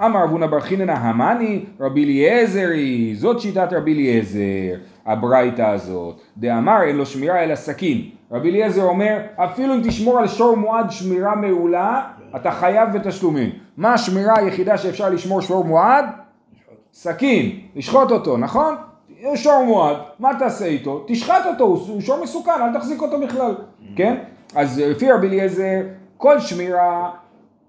אמר 0.04 0.24
אבונה 0.24 0.46
בר 0.46 0.60
חיננה 0.60 0.92
המאני 0.92 1.64
רבי 1.80 2.04
אליעזרי, 2.04 3.14
זאת 3.14 3.40
שיטת 3.40 3.68
רבי 3.72 3.94
אליעזר, 3.94 4.74
הברייתא 5.06 5.62
הזאת. 5.62 6.20
דאמר 6.36 6.82
אין 6.82 6.96
לו 6.96 7.06
שמירה 7.06 7.44
אלא 7.44 7.54
סכין. 7.54 8.10
רבי 8.32 8.50
אליעזר 8.50 8.82
אומר 8.82 9.18
אפילו 9.36 9.74
אם 9.74 9.80
תשמור 9.84 10.18
על 10.18 10.28
שור 10.28 10.56
מועד 10.56 10.90
שמירה 10.90 11.34
מעולה 11.34 12.02
אתה 12.36 12.50
חייב 12.50 12.92
בתשלומים. 12.92 13.50
מה 13.76 13.94
השמירה 13.94 14.38
היחידה 14.38 14.78
שאפשר 14.78 15.10
לשמור 15.10 15.40
שור 15.40 15.64
מועד? 15.64 16.04
סכין, 16.92 17.60
לשחוט 17.76 18.10
אותו, 18.10 18.36
נכון? 18.36 18.74
שור 19.34 19.64
מועד, 19.64 19.96
מה 20.18 20.30
תעשה 20.38 20.64
איתו? 20.64 21.04
תשחט 21.06 21.46
אותו, 21.46 21.64
הוא 21.64 22.00
שור 22.00 22.22
מסוכן, 22.22 22.50
אל 22.50 22.78
תחזיק 22.78 23.02
אותו 23.02 23.20
בכלל, 23.20 23.54
כן? 23.96 24.16
אז 24.54 24.78
לפי 24.78 25.12
רבי 25.12 25.26
אליעזר 25.26 25.80
כל 26.16 26.40
שמירה 26.40 27.10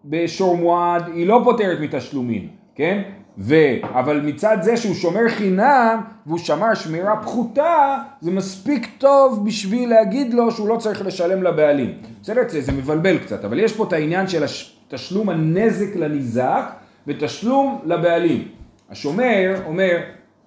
בשור 0.05 0.57
מועד 0.57 1.07
היא 1.07 1.27
לא 1.27 1.41
פותרת 1.43 1.77
מתשלומים, 1.81 2.47
כן? 2.75 3.01
ו... 3.37 3.55
אבל 3.93 4.21
מצד 4.21 4.57
זה 4.61 4.77
שהוא 4.77 4.95
שומר 4.95 5.29
חינם 5.29 6.01
והוא 6.25 6.39
שמר 6.39 6.73
שמירה 6.73 7.21
פחותה 7.21 7.97
זה 8.21 8.31
מספיק 8.31 8.89
טוב 8.97 9.45
בשביל 9.45 9.89
להגיד 9.89 10.33
לו 10.33 10.51
שהוא 10.51 10.67
לא 10.67 10.77
צריך 10.77 11.05
לשלם 11.05 11.43
לבעלים. 11.43 11.93
בסדר? 12.21 12.41
זה, 12.47 12.61
זה 12.61 12.71
מבלבל 12.71 13.17
קצת, 13.17 13.45
אבל 13.45 13.59
יש 13.59 13.73
פה 13.73 13.83
את 13.83 13.93
העניין 13.93 14.27
של 14.27 14.43
תשלום 14.87 15.29
הנזק 15.29 15.95
לניזק 15.95 16.63
ותשלום 17.07 17.81
לבעלים. 17.85 18.47
השומר 18.89 19.61
אומר, 19.65 19.97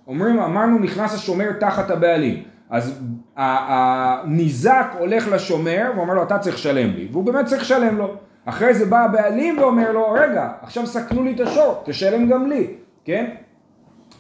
אומרים, 0.07 0.39
אמרנו 0.39 0.79
נכנס 0.79 1.15
השומר 1.15 1.53
תחת 1.53 1.91
הבעלים. 1.91 2.43
אז 2.71 3.01
הניזק 3.37 4.87
הולך 4.99 5.29
לשומר 5.29 5.93
ואומר 5.97 6.15
לו 6.15 6.23
אתה 6.23 6.39
צריך 6.39 6.57
לשלם 6.57 6.91
לי 6.91 7.09
והוא 7.13 7.25
באמת 7.25 7.47
צריך 7.47 7.63
לשלם 7.63 7.99
לו 7.99 8.15
אחרי 8.45 8.75
זה 8.75 8.87
בא 8.87 9.05
הבעלים 9.05 9.59
ואומר 9.59 9.93
לו, 9.93 10.11
רגע, 10.11 10.49
עכשיו 10.63 10.87
סכנו 10.87 11.25
לי 11.25 11.33
את 11.35 11.41
השור, 11.41 11.83
תשלם 11.85 12.29
גם 12.29 12.47
לי, 12.47 12.67
כן? 13.05 13.31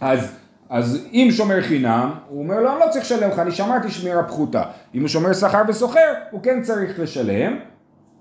אז 0.00 0.40
אז 0.70 1.06
אם 1.12 1.28
שומר 1.30 1.62
חינם, 1.62 2.10
הוא 2.28 2.42
אומר 2.42 2.60
לו, 2.60 2.70
אני 2.70 2.80
לא 2.80 2.86
צריך 2.90 3.04
לשלם 3.04 3.30
לך, 3.30 3.38
אני 3.38 3.50
שמרתי 3.50 3.90
שמירה 3.90 4.22
פחותה. 4.22 4.62
אם 4.94 5.00
הוא 5.00 5.08
שומר 5.08 5.32
שכר 5.32 5.62
וסוחר, 5.68 6.14
הוא 6.30 6.40
כן 6.42 6.62
צריך 6.62 6.98
לשלם. 7.00 7.56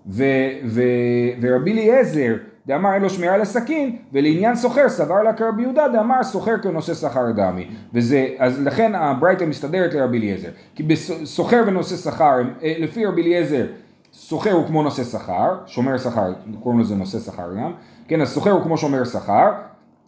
ו, 0.07 0.23
ו, 0.65 0.81
ורבי 1.41 1.71
אליעזר, 1.71 2.35
דאמר 2.67 2.93
אין 2.93 3.01
לו 3.01 3.09
שמירה 3.09 3.37
לסכין, 3.37 3.97
ולעניין 4.13 4.55
סוחר 4.55 4.89
סבר 4.89 5.23
לה 5.23 5.33
כרבי 5.33 5.61
יהודה, 5.61 5.87
דאמר 5.87 6.23
סוחר 6.23 6.57
כנושא 6.63 6.93
שכר 6.93 7.31
דמי. 7.31 7.67
וזה, 7.93 8.27
אז 8.37 8.61
לכן 8.61 8.95
הברייתא 8.95 9.43
מסתדרת 9.43 9.93
לרבי 9.93 10.17
אליעזר. 10.17 10.49
כי 10.75 10.83
בסוחר 10.83 11.63
ונושא 11.67 11.95
שכר, 11.95 12.41
אה, 12.63 12.73
לפי 12.79 13.05
רבי 13.05 13.21
אליעזר, 13.21 13.65
סוחר 14.13 14.51
הוא 14.51 14.67
כמו 14.67 14.83
נושא 14.83 15.03
שכר, 15.03 15.57
שומר 15.65 15.97
שכר, 15.97 16.33
קוראים 16.63 16.79
לזה 16.79 16.95
נושא 16.95 17.19
שכר 17.19 17.55
גם, 17.55 17.73
כן, 18.07 18.21
אז 18.21 18.29
סוחר 18.29 18.51
הוא 18.51 18.63
כמו 18.63 18.77
שומר 18.77 19.05
שכר, 19.05 19.51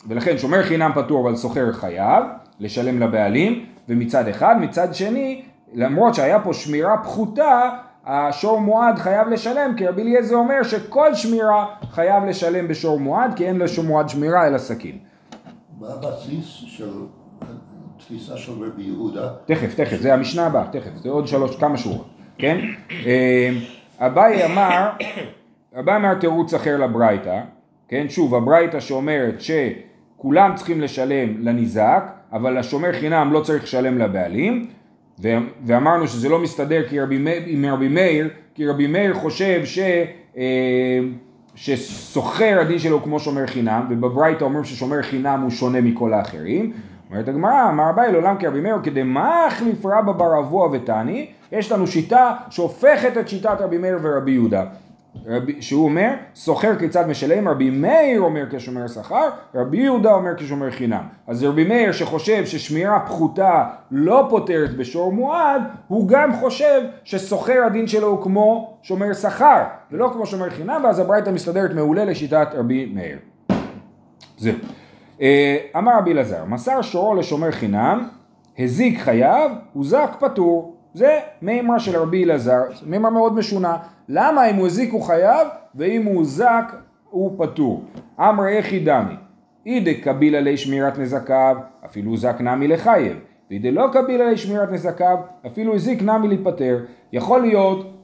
ולכן 0.08 0.38
שומר 0.38 0.64
חינם 0.64 0.92
פטור 0.96 1.30
אבל 1.30 1.36
סוחר 1.36 1.72
חייב 1.72 2.24
לשלם 2.60 3.00
לבעלים, 3.00 3.66
ומצד 3.90 4.28
אחד, 4.28 4.56
מצד 4.60 4.96
שני, 4.96 5.42
למרות 5.74 6.16
שהיה 6.16 6.40
פה 6.40 6.54
שמירה 6.54 6.98
פחותה, 7.04 7.70
השור 8.06 8.62
מועד 8.62 9.00
חייב 9.00 9.28
לשלם, 9.28 9.74
כי 9.78 9.88
רבי 9.88 10.02
אליעזר 10.02 10.36
אומר 10.36 10.64
שכל 10.64 11.16
שמירה 11.16 11.66
חייב 11.92 12.24
לשלם 12.24 12.68
בשור 12.68 13.00
מועד, 13.00 13.34
כי 13.36 13.48
אין 13.48 13.60
לשור 13.60 13.86
מועד 13.86 14.10
שמירה 14.10 14.48
אלא 14.48 14.58
סכין. 14.58 14.98
מה 15.80 15.88
הבסיס 15.88 16.64
של 16.66 16.92
תפיסה 17.98 18.38
של 18.38 18.52
רבי 18.52 18.84
יהודה? 18.84 19.30
תכף, 19.46 19.76
תכף, 19.76 19.98
זה 19.98 20.14
המשנה 20.14 20.46
הבאה, 20.46 20.68
תכף, 20.72 20.92
זה 20.96 21.10
עוד 21.10 21.28
שלוש, 21.28 21.56
כמה 21.56 21.78
שורות, 21.78 22.08
כן? 22.38 22.58
אה, 23.06 23.50
אביי 24.00 24.46
אמר, 24.46 24.90
אביי 25.80 25.96
אמר 25.96 26.14
תירוץ 26.14 26.54
אחר 26.54 26.78
לברייתא, 26.78 27.42
כן? 27.88 28.06
שוב, 28.10 28.36
הברייתא 28.36 28.80
שאומרת 28.80 29.42
שכולם 30.22 30.52
צריכים 30.56 30.82
לשלם 30.82 31.30
לניזק, 31.40 32.04
אבל 32.34 32.58
השומר 32.58 32.92
חינם 32.94 33.34
לא 33.34 33.40
צריך 33.40 33.64
לשלם 33.64 33.98
לבעלים, 33.98 34.68
ואמרנו 35.66 36.08
שזה 36.08 36.30
לא 36.30 36.40
מסתדר 36.40 36.84
עם 37.46 37.66
רבי 37.66 37.88
מאיר, 37.88 38.30
כי 38.56 38.68
רבי 38.68 38.88
מאיר 38.88 39.14
חושב 39.14 39.62
ש... 39.66 39.80
אה, 40.38 41.00
שסוחר 41.56 42.58
הדין 42.62 42.80
שלו 42.80 42.96
הוא 42.96 43.02
כמו 43.02 43.20
שומר 43.20 43.48
חינם, 43.48 43.86
ובברייתא 43.90 44.44
אומרים 44.44 44.64
ששומר 44.64 45.02
חינם 45.02 45.42
הוא 45.42 45.50
שונה 45.50 45.82
מכל 45.82 46.14
האחרים. 46.14 46.74
אומרת 47.10 47.28
הגמרא, 47.28 47.70
אמר 47.70 47.90
אביי 47.90 48.12
לעולם 48.12 48.36
כרבי 48.40 48.62
מאיר, 48.62 48.76
כדי 48.84 49.04
מה 49.04 49.46
החליף 49.46 49.86
רבא 49.86 50.12
בר 50.12 50.40
אבוה 50.40 50.70
ותני, 50.72 51.28
יש 51.52 51.72
לנו 51.72 51.88
שיטה 51.88 52.34
שהופכת 52.50 53.18
את 53.18 53.30
שיטת 53.30 53.58
רבי 53.60 53.78
מאיר 53.78 54.00
ורבי 54.02 54.32
יהודה. 54.32 54.64
רבי, 55.26 55.62
שהוא 55.62 55.86
אומר, 55.86 56.14
סוחר 56.36 56.80
כיצד 56.80 57.08
משלם, 57.08 57.48
רבי 57.48 57.70
מאיר 57.70 58.22
אומר 58.22 58.46
כשומר 58.52 58.88
שכר, 58.88 59.30
רבי 59.56 59.78
יהודה 59.78 60.14
אומר 60.14 60.32
כשומר 60.38 60.72
חינם. 60.72 61.04
אז 61.28 61.44
רבי 61.44 61.64
מאיר 61.64 61.92
שחושב 61.92 62.46
ששמירה 62.46 63.00
פחותה 63.00 63.64
לא 63.92 64.28
פותרת 64.30 64.78
בשור 64.78 65.14
מועד, 65.14 65.62
הוא 65.88 66.08
גם 66.08 66.34
חושב 66.34 66.82
שסוחר 67.04 67.64
הדין 67.66 67.88
שלו 67.88 68.08
הוא 68.08 68.24
כמו 68.24 68.78
שומר 68.82 69.14
שכר, 69.14 69.64
ולא 69.92 70.10
כמו 70.14 70.26
שומר 70.26 70.50
חינם, 70.50 70.82
ואז 70.84 71.00
הברייתא 71.00 71.30
מסתדרת 71.30 71.74
מעולה 71.74 72.06
לשיטת 72.06 72.48
רבי 72.54 72.86
מאיר. 72.86 73.18
זהו. 74.38 74.56
אה, 75.22 75.58
אמר 75.78 75.98
רבי 75.98 76.12
אלעזר, 76.12 76.46
מסר 76.46 76.82
שורו 76.82 77.16
לשומר 77.16 77.52
חינם, 77.52 78.08
הזיק 78.60 79.00
חייו, 79.00 79.52
הוזק 79.74 80.10
פטור. 80.20 80.71
זה 80.94 81.20
מימרה 81.42 81.80
של 81.80 81.98
רבי 81.98 82.24
אלעזר, 82.24 82.62
מימרה 82.86 83.12
מאוד 83.12 83.36
משונה. 83.36 83.78
למה 84.10 84.50
אם 84.50 84.56
הוא 84.56 84.68
הזיק 84.68 84.94
הוא 84.94 85.02
חייב, 85.02 85.48
ואם 85.76 86.06
הוא 86.06 86.16
הוזק 86.16 86.64
הוא 87.10 87.46
פטור? 87.46 87.84
אמרי 88.20 88.58
יחי 88.58 88.80
דמי, 88.80 89.14
אידה 89.66 89.92
קביל 90.04 90.36
עלי 90.36 90.58
שמירת 90.58 91.00
נזקיו, 91.00 91.58
אפילו 91.86 92.12
הוזק 92.12 92.36
נמי 92.42 92.68
לחייב, 92.68 93.18
ואידה 93.50 93.70
לא 93.70 93.90
קביל 93.94 94.22
עלי 94.22 94.38
שמירת 94.38 94.72
נזקיו, 94.72 95.18
אפילו 95.48 95.76
הזיק 95.76 96.02
נמי 96.02 96.28
להיפטר. 96.28 96.80
יכול 97.14 97.42
להיות 97.42 97.98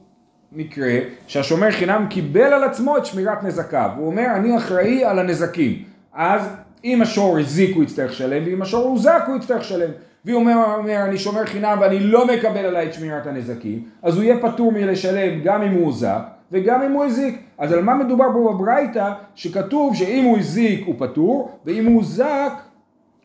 מקרה 0.52 0.92
שהשומר 1.26 1.70
חינם 1.70 2.06
קיבל 2.10 2.52
על 2.52 2.64
עצמו 2.64 2.96
את 2.96 3.06
שמירת 3.06 3.44
נזקיו, 3.44 3.90
הוא 3.96 4.06
אומר 4.06 4.26
אני 4.36 4.56
אחראי 4.56 5.04
על 5.04 5.18
הנזקים, 5.18 5.82
אז 6.12 6.48
אם 6.84 7.02
השור 7.02 7.38
הזיק 7.38 7.76
הוא 7.76 7.82
יצטרך 7.82 8.10
לשלם, 8.10 8.42
ואם 8.46 8.62
השור 8.62 8.88
הוזק 8.88 9.22
הוא 9.26 9.36
יצטרך 9.36 9.60
לשלם. 9.60 9.90
והוא 10.24 10.40
אומר, 10.40 10.74
אומר 10.78 11.04
אני 11.04 11.18
שומר 11.18 11.46
חינם 11.46 11.78
ואני 11.80 12.00
לא 12.00 12.26
מקבל 12.26 12.64
עליי 12.64 12.86
את 12.86 12.94
שמירת 12.94 13.26
הנזקים, 13.26 13.84
אז 14.02 14.16
הוא 14.16 14.22
יהיה 14.22 14.38
פטור 14.42 14.72
מלשלם 14.72 15.40
גם 15.44 15.62
אם 15.62 15.72
הוא 15.72 15.84
הוזק 15.84 16.20
וגם 16.52 16.82
אם 16.82 16.92
הוא 16.92 17.04
הזיק. 17.04 17.42
אז 17.58 17.72
על 17.72 17.82
מה 17.82 17.94
מדובר 17.94 18.24
פה 18.32 18.52
בברייתא 18.52 19.12
שכתוב 19.34 19.94
שאם 19.94 20.24
הוא 20.24 20.38
הזיק 20.38 20.86
הוא 20.86 20.94
פטור 20.98 21.50
ואם 21.64 21.86
הוא 21.86 21.96
הוזק 21.96 22.52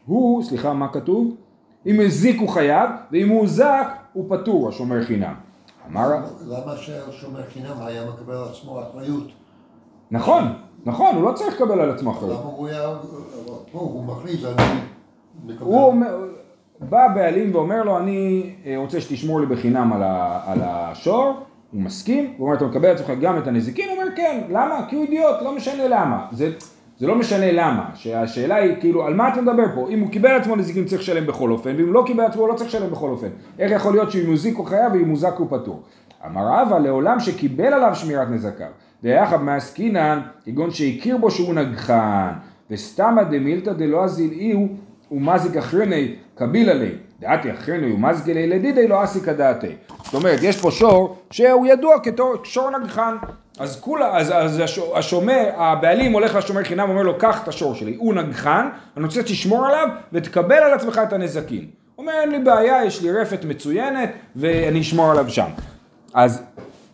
הוא, 0.05 0.43
סליחה 0.43 0.73
מה 0.73 0.87
כתוב? 0.87 1.35
אם 1.85 1.99
הזיק 1.99 2.41
הוא 2.41 2.49
חייב 2.49 2.89
ואם 3.11 3.29
הוא 3.29 3.39
הוזק 3.39 3.87
הוא 4.13 4.25
פטור 4.29 4.69
השומר 4.69 5.03
חינם. 5.03 5.33
אמר... 5.91 6.09
למה 6.47 6.77
שהשומר 6.77 7.43
חינם 7.53 7.75
היה 7.81 8.01
מקבל 8.05 8.33
על 8.33 8.43
עצמו 8.43 8.81
אחריות? 8.81 9.27
נכון, 10.11 10.43
נכון, 10.85 11.15
הוא 11.15 11.23
לא 11.23 11.31
צריך 11.31 11.61
לקבל 11.61 11.79
על 11.79 11.91
עצמו 11.91 12.11
אחריות. 12.11 12.39
למה 12.39 12.49
הוא 12.49 12.67
היה, 12.67 12.95
הוא 13.71 14.03
מכריז, 14.03 14.45
אני 14.45 14.79
מקבל... 15.45 15.67
בא 16.89 17.05
הבעלים 17.05 17.55
ואומר 17.55 17.83
לו, 17.83 17.97
אני 17.97 18.49
אה, 18.65 18.77
רוצה 18.77 19.01
שתשמור 19.01 19.39
לי 19.39 19.45
בחינם 19.45 19.93
על, 19.93 20.03
ה, 20.03 20.39
על 20.45 20.59
השור, 20.63 21.43
הוא 21.71 21.81
מסכים, 21.81 22.33
הוא 22.37 22.47
אומר, 22.47 22.57
אתה 22.57 22.65
מקבל 22.65 22.87
לעצמך 22.87 23.11
גם 23.21 23.37
את 23.37 23.47
הנזיקין? 23.47 23.89
הוא 23.89 23.97
אומר, 23.97 24.15
כן, 24.15 24.41
למה? 24.49 24.85
כי 24.89 24.95
הוא 24.95 25.03
אידיוט, 25.03 25.41
לא 25.41 25.55
משנה 25.55 25.87
למה. 25.87 26.25
זה, 26.31 26.51
זה 26.99 27.07
לא 27.07 27.15
משנה 27.15 27.51
למה, 27.51 27.89
שהשאלה 27.93 28.55
היא 28.55 28.73
כאילו, 28.79 29.05
על 29.05 29.13
מה 29.13 29.33
אתה 29.33 29.41
מדבר 29.41 29.63
פה? 29.75 29.87
אם 29.89 29.99
הוא 29.99 30.11
קיבל 30.11 30.33
לעצמו 30.33 30.55
נזיקין 30.55 30.85
צריך 30.85 31.01
לשלם 31.01 31.27
בכל 31.27 31.51
אופן, 31.51 31.75
ואם 31.77 31.93
לא 31.93 32.03
קיבל 32.05 32.23
לעצמו 32.23 32.41
הוא 32.41 32.49
לא 32.49 32.53
צריך 32.53 32.69
לשלם 32.69 32.91
בכל 32.91 33.09
אופן. 33.09 33.27
איך 33.59 33.71
יכול 33.71 33.93
להיות 33.93 34.11
שאם 34.11 34.27
הוא 34.27 34.37
זיק 34.37 34.57
הוא 34.57 34.65
חייב 34.65 34.93
ואם 34.93 35.09
הוא 35.09 35.17
זק 35.17 35.33
הוא 35.37 35.47
פטור? 35.49 35.81
אמר 36.25 36.47
רבא, 36.47 36.79
לעולם 36.79 37.19
שקיבל 37.19 37.73
עליו 37.73 37.95
שמירת 37.95 38.29
נזקיו, 38.29 38.67
דיחב 39.03 39.41
מעסקינן, 39.41 40.19
כגון 40.45 40.71
שהכיר 40.71 41.17
בו 41.17 41.31
שהוא 41.31 41.53
נגחן, 41.53 42.29
וסתמא 42.71 43.23
דמילתא 43.23 43.73
דלא 43.73 44.03
אזיל 44.03 44.31
אי 44.31 44.53
ומזיק 45.11 45.57
אחרני 45.57 46.15
קבילה 46.35 46.73
לי, 46.73 46.91
דעתי 47.19 47.51
אחרני 47.51 47.93
ומזיק 47.93 48.35
לי 48.35 48.47
לדידי 48.47 48.87
לא 48.87 49.03
אסיקה 49.03 49.33
דעתי. 49.33 49.75
זאת 50.03 50.13
אומרת, 50.13 50.39
יש 50.41 50.61
פה 50.61 50.71
שור 50.71 51.17
שהוא 51.31 51.67
ידוע 51.67 51.95
כשור 52.43 52.69
נגחן. 52.79 53.15
אז 53.59 53.79
כולה, 53.79 54.17
אז, 54.17 54.31
אז 54.35 54.61
השומר, 54.95 55.49
הבעלים 55.55 56.11
הולך 56.13 56.35
לשומר 56.35 56.63
חינם 56.63 56.89
ואומר 56.89 57.01
לו, 57.01 57.17
קח 57.17 57.43
את 57.43 57.47
השור 57.47 57.75
שלי, 57.75 57.95
הוא 57.95 58.13
נגחן, 58.13 58.69
אני 58.97 59.05
רוצה 59.05 59.21
שתשמור 59.21 59.65
עליו 59.65 59.87
ותקבל 60.13 60.55
על 60.55 60.73
עצמך 60.73 61.01
את 61.07 61.13
הנזקים. 61.13 61.67
הוא 61.95 62.05
אומר, 62.05 62.13
אין 62.21 62.31
לי 62.31 62.39
בעיה, 62.39 62.85
יש 62.85 63.01
לי 63.01 63.11
רפת 63.11 63.45
מצוינת 63.45 64.09
ואני 64.35 64.81
אשמור 64.81 65.11
עליו 65.11 65.29
שם. 65.29 65.47
אז 66.13 66.43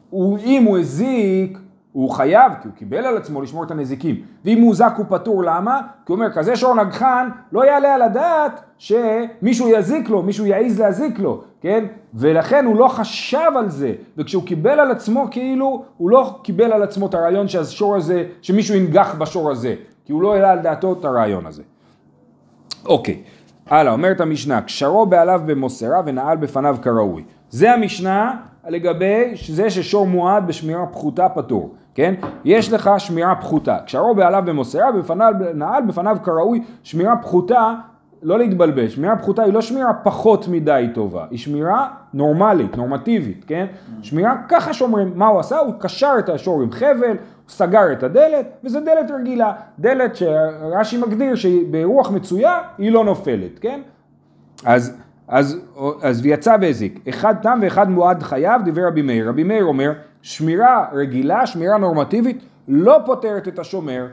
הוא, 0.09 0.39
אם 0.39 0.63
הוא 0.63 0.77
הזיק, 0.77 1.57
הוא 1.99 2.09
חייב, 2.09 2.51
כי 2.61 2.67
הוא 2.67 2.75
קיבל 2.75 3.05
על 3.05 3.17
עצמו 3.17 3.41
לשמור 3.41 3.63
את 3.63 3.71
הנזיקים. 3.71 4.15
ואם 4.45 4.61
הוא 4.61 4.75
זק 4.75 4.93
הוא 4.97 5.05
פטור, 5.09 5.43
למה? 5.43 5.81
כי 6.05 6.11
הוא 6.11 6.15
אומר, 6.15 6.31
כזה 6.31 6.55
שור 6.55 6.75
נגחן, 6.75 7.29
לא 7.51 7.65
יעלה 7.65 7.95
על 7.95 8.01
הדעת 8.01 8.61
שמישהו 8.77 9.69
יזיק 9.69 10.09
לו, 10.09 10.23
מישהו 10.23 10.45
יעז 10.45 10.79
להזיק 10.79 11.19
לו, 11.19 11.41
כן? 11.61 11.85
ולכן 12.13 12.65
הוא 12.65 12.75
לא 12.75 12.87
חשב 12.87 13.51
על 13.55 13.69
זה, 13.69 13.93
וכשהוא 14.17 14.43
קיבל 14.43 14.79
על 14.79 14.91
עצמו, 14.91 15.27
כאילו, 15.31 15.83
הוא 15.97 16.09
לא 16.09 16.39
קיבל 16.43 16.73
על 16.73 16.83
עצמו 16.83 17.07
את 17.07 17.13
הרעיון 17.13 17.47
שהשור 17.47 17.95
הזה, 17.95 18.25
שמישהו 18.41 18.75
ינגח 18.75 19.15
בשור 19.17 19.51
הזה, 19.51 19.75
כי 20.05 20.11
הוא 20.11 20.21
לא 20.21 20.33
העלה 20.33 20.51
על 20.51 20.59
דעתו 20.59 20.93
את 20.99 21.05
הרעיון 21.05 21.45
הזה. 21.45 21.63
אוקיי, 22.85 23.21
הלאה, 23.69 23.93
אומרת 23.93 24.21
המשנה, 24.21 24.61
קשרו 24.61 25.05
בעליו 25.05 25.41
במוסרה 25.45 26.01
ונעל 26.05 26.37
בפניו 26.37 26.77
כראוי. 26.81 27.23
זה 27.49 27.71
המשנה 27.73 28.35
לגבי 28.67 29.33
זה 29.47 29.69
ששור 29.69 30.07
מועד 30.07 30.47
בשמירה 30.47 30.85
פחותה 30.85 31.29
פטור. 31.29 31.73
כן? 31.95 32.13
יש 32.45 32.73
לך 32.73 32.89
שמירה 32.97 33.35
פחותה. 33.35 33.77
כשהרוב 33.85 34.17
בעליו 34.17 34.43
במוסרה, 34.45 34.91
בפניו 34.91 35.33
נעל, 35.53 35.83
בפניו 35.83 36.17
כראוי, 36.23 36.63
שמירה 36.83 37.17
פחותה, 37.17 37.73
לא 38.23 38.39
להתבלבל, 38.39 38.89
שמירה 38.89 39.15
פחותה 39.15 39.43
היא 39.43 39.53
לא 39.53 39.61
שמירה 39.61 39.93
פחות 39.93 40.47
מדי 40.47 40.87
טובה, 40.93 41.25
היא 41.29 41.39
שמירה 41.39 41.87
נורמלית, 42.13 42.77
נורמטיבית, 42.77 43.45
כן? 43.47 43.65
שמירה, 44.01 44.35
ככה 44.49 44.73
שומרים, 44.73 45.11
מה 45.15 45.27
הוא 45.27 45.39
עשה? 45.39 45.59
הוא 45.59 45.73
קשר 45.79 46.13
את 46.19 46.29
השור 46.29 46.61
עם 46.61 46.71
חבל, 46.71 47.07
הוא 47.07 47.49
סגר 47.49 47.91
את 47.91 48.03
הדלת, 48.03 48.45
וזו 48.63 48.79
דלת 48.79 49.11
רגילה, 49.11 49.53
דלת 49.79 50.15
שרש"י 50.15 50.97
מגדיר 50.97 51.35
שברוח 51.35 52.11
מצויה 52.11 52.59
היא 52.77 52.91
לא 52.91 53.05
נופלת, 53.05 53.59
כן? 53.59 53.81
אז, 54.65 54.97
אז, 55.29 55.59
אז 56.01 56.21
ויצא 56.23 56.55
והזיק, 56.61 56.99
אחד 57.09 57.35
תם 57.41 57.59
ואחד 57.61 57.89
מועד 57.89 58.23
חייו, 58.23 58.61
דיבר 58.63 58.87
רבי 58.87 59.01
מאיר, 59.01 59.29
רבי 59.29 59.43
מאיר 59.43 59.63
אומר 59.63 59.91
שמירה 60.21 60.85
רגילה, 60.93 61.47
שמירה 61.47 61.77
נורמטיבית, 61.77 62.43
לא 62.67 62.97
פותרת 63.05 63.47
את 63.47 63.59
השומר, 63.59 64.07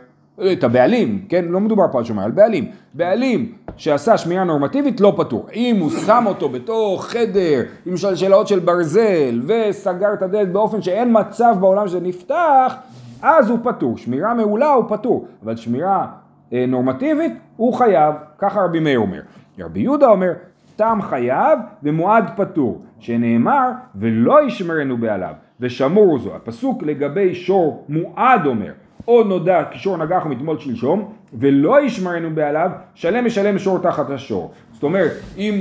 את 0.52 0.64
הבעלים, 0.64 1.24
כן? 1.28 1.44
לא 1.44 1.60
מדובר 1.60 1.84
פה 1.92 1.98
על 1.98 2.04
שומר, 2.04 2.24
על 2.24 2.30
בעלים. 2.30 2.70
בעלים 2.94 3.52
שעשה 3.76 4.18
שמירה 4.18 4.44
נורמטיבית 4.44 5.00
לא 5.00 5.14
פטור. 5.16 5.46
אם 5.54 5.76
הוא 5.80 5.90
שם 5.90 6.24
אותו 6.26 6.48
בתוך 6.48 7.06
חדר 7.06 7.62
עם 7.86 7.96
שלשלאות 7.96 8.48
של 8.48 8.58
ברזל 8.58 9.42
וסגר 9.46 10.12
את 10.12 10.22
הדלת 10.22 10.52
באופן 10.52 10.82
שאין 10.82 11.08
מצב 11.12 11.56
בעולם 11.60 11.88
שזה 11.88 12.00
נפתח, 12.00 12.74
אז 13.22 13.50
הוא 13.50 13.58
פטור. 13.62 13.96
שמירה 13.96 14.34
מעולה 14.34 14.72
הוא 14.72 14.84
פטור, 14.88 15.26
אבל 15.44 15.56
שמירה 15.56 16.06
אה, 16.52 16.64
נורמטיבית 16.68 17.32
הוא 17.56 17.74
חייב, 17.74 18.14
ככה 18.38 18.60
רבי 18.60 18.80
מאיר 18.80 18.98
אומר. 18.98 19.20
רבי 19.58 19.80
יהודה 19.80 20.06
אומר, 20.06 20.32
תם 20.76 20.98
חייב 21.02 21.58
ומועד 21.82 22.30
פטור, 22.36 22.82
שנאמר 22.98 23.70
ולא 23.94 24.46
ישמרנו 24.46 24.96
בעליו, 24.96 25.34
ושמור 25.60 26.18
זו. 26.18 26.36
הפסוק 26.36 26.82
לגבי 26.82 27.34
שור 27.34 27.84
מועד 27.88 28.46
אומר, 28.46 28.72
או 29.08 29.24
נודע 29.24 29.64
כי 29.70 29.78
שור 29.78 29.96
נגח 29.96 30.26
מתמול 30.26 30.58
שלשום, 30.58 31.12
ולא 31.34 31.82
ישמרנו 31.82 32.34
בעליו, 32.34 32.70
שלם 32.94 33.24
משלם 33.24 33.58
שור 33.58 33.78
תחת 33.78 34.10
השור. 34.10 34.52
זאת 34.72 34.82
אומרת, 34.82 35.12
אם, 35.38 35.60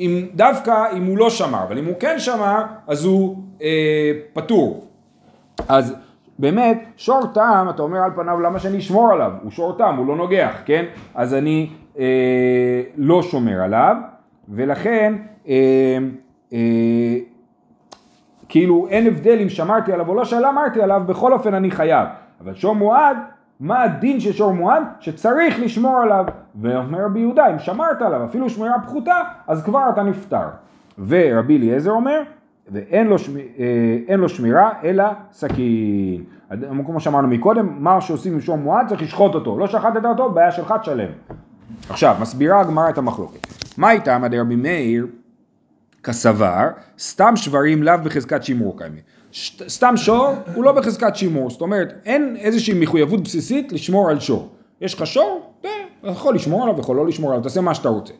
אם 0.00 0.26
דווקא 0.34 0.84
אם 0.96 1.04
הוא 1.04 1.18
לא 1.18 1.30
שמר, 1.30 1.62
אבל 1.62 1.78
אם 1.78 1.84
הוא 1.84 1.94
כן 2.00 2.18
שמר, 2.18 2.62
אז 2.86 3.04
הוא 3.04 3.36
אה, 3.62 4.12
פטור. 4.32 4.88
אז 5.68 5.96
באמת, 6.38 6.84
שור 6.96 7.20
תם, 7.34 7.66
אתה 7.70 7.82
אומר 7.82 7.98
על 7.98 8.10
פניו, 8.16 8.40
למה 8.40 8.58
שאני 8.58 8.78
אשמור 8.78 9.12
עליו? 9.12 9.32
הוא 9.42 9.50
שור 9.50 9.78
תם, 9.78 9.94
הוא 9.98 10.06
לא 10.06 10.16
נוגח, 10.16 10.56
כן? 10.64 10.84
אז 11.14 11.34
אני 11.34 11.70
אה, 11.98 12.82
לא 12.96 13.22
שומר 13.22 13.62
עליו, 13.62 13.96
ולכן 14.48 15.14
אה, 15.48 15.98
אה, 16.52 16.58
כאילו 18.48 18.86
אין 18.88 19.06
הבדל 19.06 19.38
אם 19.42 19.48
שמרתי 19.48 19.92
עליו 19.92 20.08
או 20.08 20.14
לא 20.14 20.24
שמרתי 20.24 20.82
עליו, 20.82 21.02
בכל 21.06 21.32
אופן 21.32 21.54
אני 21.54 21.70
חייב. 21.70 22.08
אבל 22.40 22.54
שור 22.54 22.74
מועד, 22.74 23.16
מה 23.60 23.82
הדין 23.82 24.20
של 24.20 24.32
שור 24.32 24.52
מועד? 24.52 24.82
שצריך 25.00 25.60
לשמור 25.60 25.96
עליו. 25.96 26.24
ואומר 26.60 27.04
רבי 27.04 27.20
יהודה, 27.20 27.46
אם 27.46 27.58
שמרת 27.58 28.02
עליו 28.02 28.24
אפילו 28.24 28.50
שמירה 28.50 28.80
פחותה, 28.82 29.20
אז 29.46 29.64
כבר 29.64 29.88
אתה 29.92 30.02
נפטר. 30.02 30.46
ורבי 31.06 31.56
אליעזר 31.56 31.90
אומר, 31.90 32.22
ואין 32.72 33.06
לו, 33.06 33.18
שמ... 33.18 33.36
אה, 34.08 34.16
לו 34.16 34.28
שמירה 34.28 34.70
אלא 34.84 35.04
סכין. 35.32 36.24
כמו 36.86 37.00
שאמרנו 37.00 37.28
מקודם, 37.28 37.68
מה 37.78 38.00
שעושים 38.00 38.32
עם 38.32 38.40
שור 38.40 38.58
מועד 38.58 38.88
צריך 38.88 39.02
לשחוט 39.02 39.34
אותו. 39.34 39.58
לא 39.58 39.66
שחטת 39.66 40.04
אותו, 40.04 40.30
בעיה 40.30 40.50
שלך 40.50 40.74
תשלם. 40.82 41.10
עכשיו, 41.90 42.16
מסבירה 42.20 42.60
הגמרא 42.60 42.90
את 42.90 42.98
המחלוקת. 42.98 43.51
מה 43.78 43.90
איתם 43.90 44.24
עד 44.24 44.34
רבי 44.34 44.56
מאיר 44.56 45.06
כסבר, 46.02 46.68
סתם 46.98 47.36
שברים 47.36 47.82
לאו 47.82 47.94
בחזקת 48.04 48.44
שימור 48.44 48.78
קיימי. 48.78 49.00
סתם 49.68 49.96
שור 49.96 50.34
הוא 50.54 50.64
לא 50.64 50.72
בחזקת 50.72 51.16
שימור, 51.16 51.50
זאת 51.50 51.60
אומרת 51.60 51.94
אין 52.04 52.36
איזושהי 52.36 52.80
מחויבות 52.80 53.20
בסיסית 53.20 53.72
לשמור 53.72 54.10
על 54.10 54.20
שור. 54.20 54.52
יש 54.80 54.94
לך 54.94 55.06
שור, 55.06 55.52
אתה 55.60 56.10
יכול 56.10 56.34
לשמור 56.34 56.62
עליו, 56.62 56.80
יכול 56.80 56.96
לא 56.96 57.06
לשמור 57.06 57.30
עליו, 57.30 57.42
תעשה 57.42 57.60
מה 57.60 57.74
שאתה 57.74 57.88
רוצה. 57.88 58.12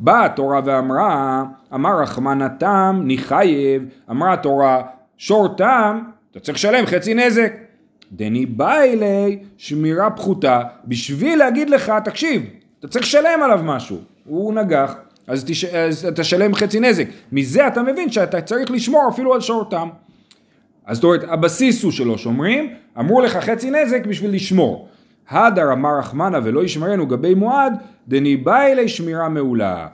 באה 0.00 0.24
התורה 0.24 0.60
ואמרה, 0.64 1.44
אמר 1.74 2.00
רחמנא 2.02 2.48
תם 2.58 3.00
ניחייב, 3.04 3.82
אמרה 4.10 4.32
התורה 4.32 4.82
שור 5.16 5.56
תם, 5.56 6.00
אתה 6.30 6.40
צריך 6.40 6.58
לשלם 6.58 6.86
חצי 6.86 7.14
נזק. 7.14 7.52
דני 8.12 8.46
בא 8.46 8.80
אלי 8.80 9.38
שמירה 9.56 10.10
פחותה, 10.10 10.62
בשביל 10.84 11.38
להגיד 11.38 11.70
לך, 11.70 11.92
תקשיב, 12.04 12.42
אתה 12.78 12.88
צריך 12.88 13.04
לשלם 13.04 13.42
עליו 13.42 13.60
משהו, 13.64 13.98
הוא 14.24 14.54
נגח, 14.54 14.94
אז, 15.26 15.44
תש... 15.44 15.64
אז 15.64 16.08
תשלם 16.14 16.54
חצי 16.54 16.80
נזק. 16.80 17.06
מזה 17.32 17.66
אתה 17.66 17.82
מבין 17.82 18.10
שאתה 18.10 18.40
צריך 18.40 18.70
לשמור 18.70 19.08
אפילו 19.08 19.34
על 19.34 19.40
שור 19.40 19.64
תם. 19.70 19.88
אז 20.86 20.96
זאת 20.96 21.04
אומרת, 21.04 21.24
הבסיס 21.28 21.82
הוא 21.82 21.92
שלא 21.92 22.18
שומרים, 22.18 22.74
אמרו 22.98 23.20
לך 23.20 23.36
חצי 23.36 23.70
נזק 23.70 24.06
בשביל 24.06 24.34
לשמור. 24.34 24.88
הדר 25.30 25.72
אמר 25.72 25.98
רחמנה 25.98 26.38
ולא 26.44 26.64
ישמרנו 26.64 27.06
גבי 27.06 27.34
מועד, 27.34 27.72
דניבא 28.08 28.62
אלי 28.62 28.88
שמירה 28.88 29.28
מעולה. 29.28 29.86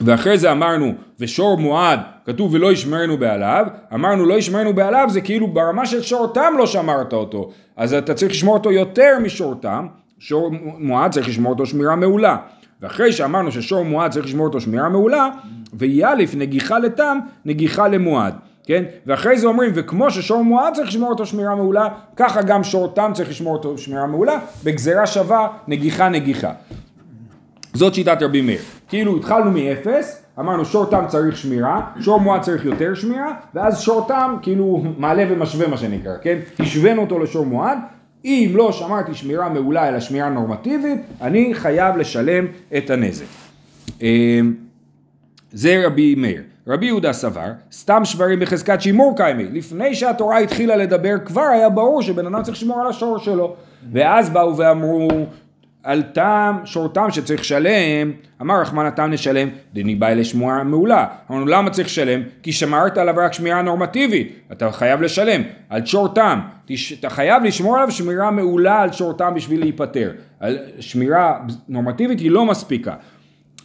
ואחרי 0.00 0.38
זה 0.38 0.52
אמרנו, 0.52 0.94
ושור 1.20 1.58
מועד, 1.58 2.00
כתוב 2.26 2.54
ולא 2.54 2.72
ישמרנו 2.72 3.18
בעליו, 3.18 3.66
אמרנו 3.94 4.26
לא 4.26 4.34
ישמרנו 4.34 4.72
בעליו 4.72 5.06
זה 5.10 5.20
כאילו 5.20 5.46
ברמה 5.46 5.86
של 5.86 6.02
שור 6.02 6.32
תם 6.34 6.54
לא 6.58 6.66
שמרת 6.66 7.12
אותו, 7.12 7.50
אז 7.76 7.94
אתה 7.94 8.14
צריך 8.14 8.32
לשמור 8.32 8.54
אותו 8.54 8.72
יותר 8.72 9.18
משור 9.22 9.54
תם, 9.54 9.86
שור 10.18 10.50
מועד 10.78 11.10
צריך 11.10 11.28
לשמור 11.28 11.52
אותו 11.52 11.66
שמירה 11.66 11.96
מעולה. 11.96 12.36
ואחרי 12.82 13.12
שאמרנו 13.12 13.52
ששור 13.52 13.84
מועד 13.84 14.10
צריך 14.10 14.26
לשמור 14.26 14.46
אותו 14.46 14.60
שמירה 14.60 14.88
מעולה, 14.88 15.28
ויאליף 15.74 16.34
נגיחה 16.34 16.78
לתם, 16.78 17.18
נגיחה 17.44 17.88
למועד. 17.88 18.34
כן? 18.64 18.84
ואחרי 19.06 19.38
זה 19.38 19.46
אומרים, 19.46 19.70
וכמו 19.74 20.10
ששור 20.10 20.44
מועד 20.44 20.74
צריך 20.74 20.88
לשמור 20.88 21.10
אותו 21.10 21.26
שמירה 21.26 21.54
מעולה, 21.54 21.88
ככה 22.16 22.42
גם 22.42 22.64
שור 22.64 22.88
תם 22.94 23.10
צריך 23.14 23.28
לשמור 23.28 23.52
אותו 23.52 23.78
שמירה 23.78 24.06
מעולה, 24.06 24.38
בגזרה 24.64 25.06
שווה, 25.06 25.48
נגיחה 25.68 26.08
נגיחה. 26.08 26.52
זאת 27.74 27.94
שיטת 27.94 28.22
רבי 28.22 28.40
מאיר. 28.40 28.60
כאילו 28.88 29.16
התחלנו 29.16 29.50
מאפס, 29.50 30.22
אמרנו 30.38 30.64
שור 30.64 30.86
תם 30.86 31.04
צריך 31.08 31.36
שמירה, 31.36 31.80
שור 32.00 32.20
מועד 32.20 32.40
צריך 32.42 32.64
יותר 32.64 32.94
שמירה, 32.94 33.32
ואז 33.54 33.80
שור 33.80 34.08
תם 34.08 34.36
כאילו 34.42 34.84
מעלה 34.98 35.24
ומשווה 35.30 35.66
מה 35.68 35.76
שנקרא, 35.76 36.12
כן? 36.22 36.38
השווינו 36.58 37.02
אותו 37.02 37.18
לשור 37.18 37.46
מועד, 37.46 37.78
אם 38.24 38.52
לא 38.54 38.72
שמרתי 38.72 39.14
שמירה 39.14 39.48
מעולה 39.48 39.88
אלא 39.88 40.00
שמירה 40.00 40.28
נורמטיבית, 40.28 41.00
אני 41.20 41.54
חייב 41.54 41.96
לשלם 41.96 42.46
את 42.76 42.90
הנזק. 42.90 43.24
אמ, 44.02 44.54
זה 45.52 45.82
רבי 45.86 46.14
מאיר. 46.14 46.42
רבי 46.66 46.86
יהודה 46.86 47.12
סבר, 47.12 47.46
סתם 47.72 48.04
שברים 48.04 48.40
בחזקת 48.40 48.80
שימור 48.80 49.16
קיימי. 49.16 49.44
לפני 49.44 49.94
שהתורה 49.94 50.38
התחילה 50.38 50.76
לדבר 50.76 51.14
כבר 51.24 51.42
היה 51.42 51.68
ברור 51.68 52.02
שבן 52.02 52.26
אדם 52.26 52.42
צריך 52.42 52.56
לשמור 52.56 52.80
על 52.80 52.86
השור 52.86 53.18
שלו. 53.18 53.54
ואז 53.92 54.30
באו 54.30 54.56
ואמרו, 54.56 55.08
על 55.82 56.02
טעם, 56.02 56.66
שור 56.66 56.88
טעם 56.88 57.10
שצריך 57.10 57.40
לשלם, 57.40 58.12
אמר 58.40 58.60
רחמן 58.60 58.86
הטעם 58.86 59.10
נשלם, 59.10 59.48
דני 59.72 59.94
בא 59.94 60.10
לשמוע 60.10 60.62
מעולה. 60.62 61.06
אמרנו 61.30 61.46
למה 61.46 61.70
צריך 61.70 61.88
לשלם? 61.88 62.22
כי 62.42 62.52
שמרת 62.52 62.98
עליו 62.98 63.14
רק 63.18 63.32
שמירה 63.32 63.62
נורמטיבית, 63.62 64.32
אתה 64.52 64.72
חייב 64.72 65.02
לשלם. 65.02 65.42
על 65.68 65.86
שור 65.86 66.08
טעם, 66.08 66.40
אתה 67.00 67.10
חייב 67.10 67.44
לשמור 67.44 67.76
עליו 67.76 67.90
שמירה 67.90 68.30
מעולה 68.30 68.80
על 68.80 68.92
שור 68.92 69.12
טעם 69.12 69.34
בשביל 69.34 69.60
להיפטר. 69.60 70.12
שמירה 70.80 71.40
נורמטיבית 71.68 72.20
היא 72.20 72.30
לא 72.30 72.44
מספיקה. 72.44 72.94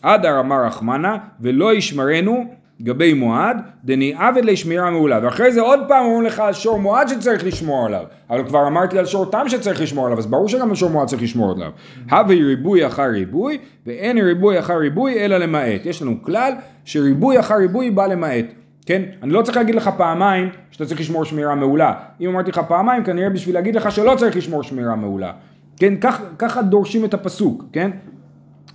אדר 0.02 0.40
אמר 0.40 0.66
רחמנה 0.66 1.18
ולא 1.40 1.74
ישמרנו 1.74 2.46
גבי 2.82 3.14
מועד, 3.14 3.58
דני 3.86 4.14
עבד 4.18 4.46
לשמירה 4.46 4.92
מעולה. 4.92 5.20
ואחרי 5.24 5.52
זה 5.52 5.62
עוד 5.62 5.80
פעם 5.88 6.06
אומרים 6.06 6.24
לך 6.24 6.40
על 6.40 6.54
שור 6.54 6.80
מועד 6.80 7.08
שצריך 7.08 7.46
לשמור 7.46 7.86
עליו. 7.86 8.04
אבל 8.30 8.44
כבר 8.48 8.68
אמרתי 8.68 9.00
על 9.00 9.06
שור 9.06 9.26
תם 9.26 9.44
שצריך 9.48 9.82
לשמור 9.82 10.06
עליו, 10.06 10.18
אז 10.18 10.26
ברור 10.26 10.50
שגם 10.50 10.70
על 10.70 10.76
שור 10.76 10.90
מועד 10.90 11.08
צריך 11.08 11.22
לשמור 11.22 11.52
עליו. 11.52 11.72
הווה 12.12 12.36
ריבוי 12.36 12.88
אחר 12.88 13.04
ריבוי, 13.04 13.58
ואין 13.86 14.18
ריבוי 14.18 14.60
אחר 14.60 14.78
ריבוי 14.78 15.26
אלא 15.26 15.38
למעט. 15.38 15.86
יש 15.86 16.02
לנו 16.02 16.24
כלל 16.24 16.54
שריבוי 16.86 17.40
אחר 17.40 17.56
ריבוי 17.56 17.92
בא 17.92 18.08
למעט. 18.08 18.46
כן? 18.86 19.02
אני 19.24 19.32
לא 19.32 19.42
צריך 19.42 19.58
להגיד 19.58 19.76
לך 19.76 19.90
פעמיים 19.98 20.50
שאתה 20.72 20.86
צריך 20.86 21.00
לשמור 21.00 21.26
שמירה 21.26 21.56
מעולה. 21.56 21.94
אם 22.22 22.30
אמרתי 22.30 22.52
לך 22.52 22.62
פעמיים, 22.68 23.04
כנראה 23.04 23.30
בשביל 23.30 23.56
להגיד 23.56 23.76
לך 23.76 23.92
שלא 23.92 24.16
צריך 24.18 24.36
לשמור 24.36 24.64
שמירה 24.64 24.96
מעולה. 24.96 25.32
כן? 25.78 25.94
כך, 26.02 26.22
ככה 26.38 26.62
דורשים 26.62 27.06
את 27.06 27.14
הפסוק, 27.14 27.64
כן? 27.74 27.92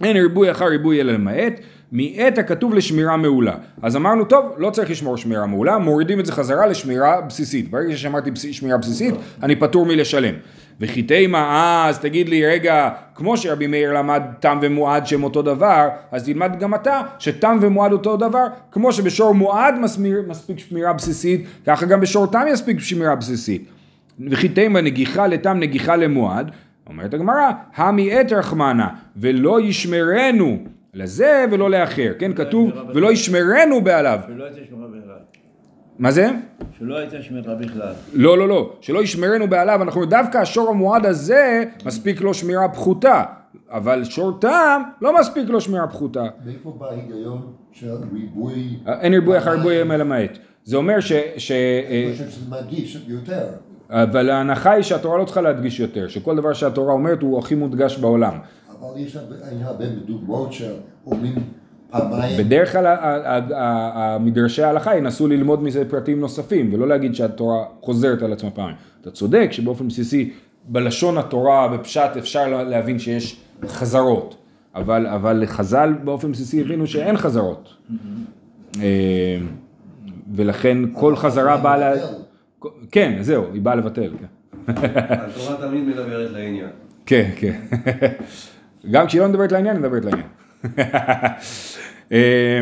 אין 0.04 0.16
ריבוי 0.16 0.50
אחר 0.50 0.64
ריבוי 0.64 1.00
אלא 1.00 1.12
למעט. 1.12 1.60
מעת 1.92 2.38
הכתוב 2.38 2.74
לשמירה 2.74 3.16
מעולה. 3.16 3.54
אז 3.82 3.96
אמרנו, 3.96 4.24
טוב, 4.24 4.54
לא 4.58 4.70
צריך 4.70 4.90
לשמור 4.90 5.16
שמירה 5.16 5.46
מעולה, 5.46 5.78
מורידים 5.78 6.20
את 6.20 6.26
זה 6.26 6.32
חזרה 6.32 6.66
לשמירה 6.66 7.20
בסיסית. 7.20 7.70
ברגע 7.70 7.96
ששמרתי 7.96 8.30
שמירה 8.52 8.78
בסיסית, 8.78 9.14
אני 9.42 9.56
פטור 9.56 9.86
מלשלם. 9.86 10.34
וכי 10.80 11.02
תימה, 11.02 11.84
אז 11.88 11.98
תגיד 11.98 12.28
לי, 12.28 12.46
רגע, 12.46 12.90
כמו 13.14 13.36
שרבי 13.36 13.66
מאיר 13.66 13.92
למד 13.92 14.22
תם 14.40 14.58
ומועד 14.62 15.06
שהם 15.06 15.24
אותו 15.24 15.42
דבר, 15.42 15.88
אז 16.12 16.24
תלמד 16.24 16.60
גם 16.60 16.74
אתה 16.74 17.00
שתם 17.18 17.58
ומועד 17.60 17.92
אותו 17.92 18.16
דבר, 18.16 18.46
כמו 18.70 18.92
שבשור 18.92 19.34
מועד 19.34 19.74
מסמיר, 19.78 20.22
מספיק 20.28 20.58
שמירה 20.58 20.92
בסיסית, 20.92 21.46
ככה 21.66 21.86
גם 21.86 22.00
בשור 22.00 22.26
תם 22.26 22.44
יספיק 22.52 22.80
שמירה 22.80 23.14
בסיסית. 23.14 23.64
וכי 24.30 24.48
תימה 24.48 24.80
נגיחה 24.80 25.26
לתם 25.26 25.58
נגיחה 25.58 25.96
למועד, 25.96 26.50
אומרת 26.86 27.14
הגמרא, 27.14 27.50
המי 27.76 28.12
עת 28.12 28.32
רחמנה, 28.32 28.88
ולא 29.16 29.60
ישמרנו 29.60 30.58
לזה 30.94 31.44
ולא 31.50 31.70
לאחר, 31.70 32.12
כן? 32.18 32.32
כתוב, 32.34 32.70
ולא 32.94 33.12
ישמרנו 33.12 33.80
בעליו. 33.80 34.18
שלא 34.28 34.44
הייתה 34.44 34.60
שמרה 34.70 34.88
בכלל. 34.88 35.18
מה 35.98 36.10
זה? 36.10 36.30
שלא 36.78 36.98
הייתה 36.98 37.22
שמרה 37.22 37.54
בכלל. 37.54 37.92
לא, 38.12 38.38
לא, 38.38 38.48
לא. 38.48 38.72
שלא 38.80 39.02
ישמרנו 39.02 39.48
בעליו, 39.48 39.82
אנחנו 39.82 40.04
דווקא 40.04 40.38
השור 40.38 40.70
המועד 40.70 41.06
הזה, 41.06 41.64
מספיק 41.86 42.20
לו 42.20 42.34
שמירה 42.34 42.68
פחותה. 42.68 43.22
אבל 43.70 44.04
שור 44.04 44.38
טעם, 44.40 44.82
לא 45.00 45.20
מספיק 45.20 45.48
לו 45.48 45.60
שמירה 45.60 45.88
פחותה. 45.88 46.24
מאיפה 46.44 46.76
בא 46.78 46.86
ההיגיון 46.86 47.52
של 47.72 47.90
ריבוי... 48.12 48.78
אין 49.00 49.14
ריבוי 49.14 49.38
אחר 49.38 49.50
ריבוי 49.50 49.82
אלא 49.82 49.96
למעט. 49.96 50.38
זה 50.64 50.76
אומר 50.76 51.00
ש... 51.00 51.12
ש... 51.36 51.52
אני 51.52 52.12
חושב 52.12 52.28
שזה 52.28 52.50
מדגיש 52.50 53.04
יותר. 53.08 53.44
אבל 53.90 54.30
ההנחה 54.30 54.72
היא 54.72 54.82
שהתורה 54.82 55.18
לא 55.18 55.24
צריכה 55.24 55.40
להדגיש 55.40 55.80
יותר, 55.80 56.08
שכל 56.08 56.36
דבר 56.36 56.52
שהתורה 56.52 56.92
אומרת 56.92 57.22
הוא 57.22 57.38
הכי 57.38 57.54
מודגש 57.54 57.98
בעולם. 57.98 58.38
אבל 58.82 58.98
יש 58.98 59.16
הרבה 59.62 59.84
דוגמאות 60.06 60.52
שאומרים 60.52 61.34
פעמיים. 61.90 62.44
בדרך 62.44 62.72
כלל 62.72 62.96
המדרשי 63.54 64.62
ההלכה 64.62 64.96
ינסו 64.96 65.28
ללמוד 65.28 65.62
מזה 65.62 65.90
פרטים 65.90 66.20
נוספים, 66.20 66.74
ולא 66.74 66.88
להגיד 66.88 67.14
שהתורה 67.14 67.64
חוזרת 67.80 68.22
על 68.22 68.32
עצמה 68.32 68.50
פעמיים. 68.50 68.76
אתה 69.00 69.10
צודק 69.10 69.48
שבאופן 69.50 69.88
בסיסי 69.88 70.32
בלשון 70.64 71.18
התורה, 71.18 71.68
בפשט, 71.68 72.16
אפשר 72.18 72.62
להבין 72.62 72.98
שיש 72.98 73.40
חזרות, 73.66 74.36
אבל, 74.74 75.06
אבל 75.06 75.42
חז"ל 75.46 75.94
באופן 76.04 76.32
בסיסי 76.32 76.60
הבינו 76.60 76.86
שאין 76.86 77.16
חזרות. 77.16 77.76
אה, 78.80 79.38
ולכן 80.34 80.78
כל 80.92 81.16
חזרה 81.16 81.56
באה 81.56 81.78
ל... 81.78 81.98
כן, 82.90 83.18
זהו, 83.20 83.44
היא 83.52 83.62
באה 83.62 83.74
לבטל. 83.74 84.10
כן. 84.20 84.26
התורה 85.08 85.56
תמיד 85.68 85.84
מדברת 85.84 86.30
לעניין. 86.30 86.68
כן, 87.06 87.30
כן. 87.36 87.60
גם 88.90 89.06
כשהיא 89.06 89.22
לא 89.22 89.28
מדברת 89.28 89.52
לעניין, 89.52 89.76
היא 89.76 89.84
מדברת 89.84 90.04
לעניין. 90.04 90.26
אה, 92.12 92.60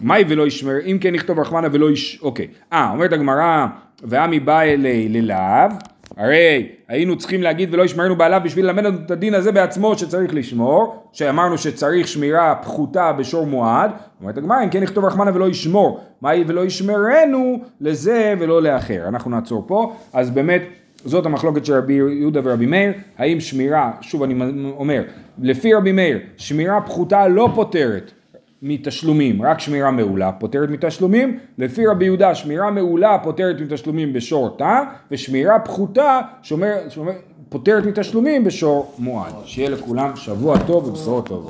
מאי 0.00 0.24
ולא 0.28 0.46
ישמר, 0.46 0.72
אם 0.86 0.98
כן 1.00 1.14
נכתוב 1.14 1.38
רחמנה 1.38 1.68
ולא 1.72 1.90
יש... 1.90 2.18
אוקיי. 2.22 2.46
אה, 2.72 2.90
אומרת 2.92 3.12
הגמרא, 3.12 3.66
ועמי 4.02 4.40
בא 4.40 4.60
אלי 4.60 5.08
ללאו, 5.08 5.68
הרי 6.16 6.68
היינו 6.88 7.18
צריכים 7.18 7.42
להגיד 7.42 7.74
ולא 7.74 7.82
ישמרנו 7.82 8.16
בעליו 8.16 8.40
בשביל 8.44 8.66
ללמד 8.66 8.84
לנו 8.84 8.98
את 9.06 9.10
הדין 9.10 9.34
הזה 9.34 9.52
בעצמו 9.52 9.98
שצריך 9.98 10.34
לשמור, 10.34 11.08
שאמרנו 11.12 11.58
שצריך 11.58 12.08
שמירה 12.08 12.54
פחותה 12.54 13.12
בשור 13.12 13.46
מועד, 13.46 13.90
אומרת 14.20 14.38
הגמרא 14.38 14.64
אם 14.64 14.70
כן 14.70 14.82
נכתוב 14.82 15.04
רחמנה 15.04 15.30
ולא 15.34 15.48
ישמור, 15.48 16.00
מהי 16.20 16.44
ולא 16.46 16.64
ישמרנו 16.64 17.58
לזה 17.80 18.34
ולא 18.38 18.62
לאחר. 18.62 19.08
אנחנו 19.08 19.30
נעצור 19.30 19.64
פה, 19.66 19.96
אז 20.12 20.30
באמת 20.30 20.62
זאת 21.04 21.26
המחלוקת 21.26 21.64
של 21.64 21.74
רבי 21.74 21.92
יהודה 21.92 22.40
ורבי 22.44 22.66
מאיר, 22.66 22.92
האם 23.18 23.40
שמירה, 23.40 23.92
שוב 24.00 24.22
אני 24.22 24.34
אומר, 24.76 25.02
לפי 25.38 25.74
רבי 25.74 25.92
מאיר, 25.92 26.18
שמירה 26.36 26.80
פחותה 26.80 27.28
לא 27.28 27.48
פותרת 27.54 28.12
מתשלומים, 28.62 29.42
רק 29.42 29.60
שמירה 29.60 29.90
מעולה 29.90 30.32
פותרת 30.32 30.70
מתשלומים, 30.70 31.38
לפי 31.58 31.86
רבי 31.86 32.04
יהודה 32.04 32.34
שמירה 32.34 32.70
מעולה 32.70 33.18
פותרת 33.22 33.60
מתשלומים 33.60 34.12
בשור 34.12 34.56
תא, 34.58 34.82
ושמירה 35.10 35.58
פחותה 35.58 36.20
שומר, 36.42 36.74
שומר, 36.88 37.12
פותרת 37.48 37.86
מתשלומים 37.86 38.44
בשור 38.44 38.94
מועד. 38.98 39.32
שיהיה 39.44 39.70
לכולם 39.70 40.16
שבוע 40.16 40.58
טוב 40.58 40.88
ובשורות 40.88 41.26
טובות. 41.26 41.40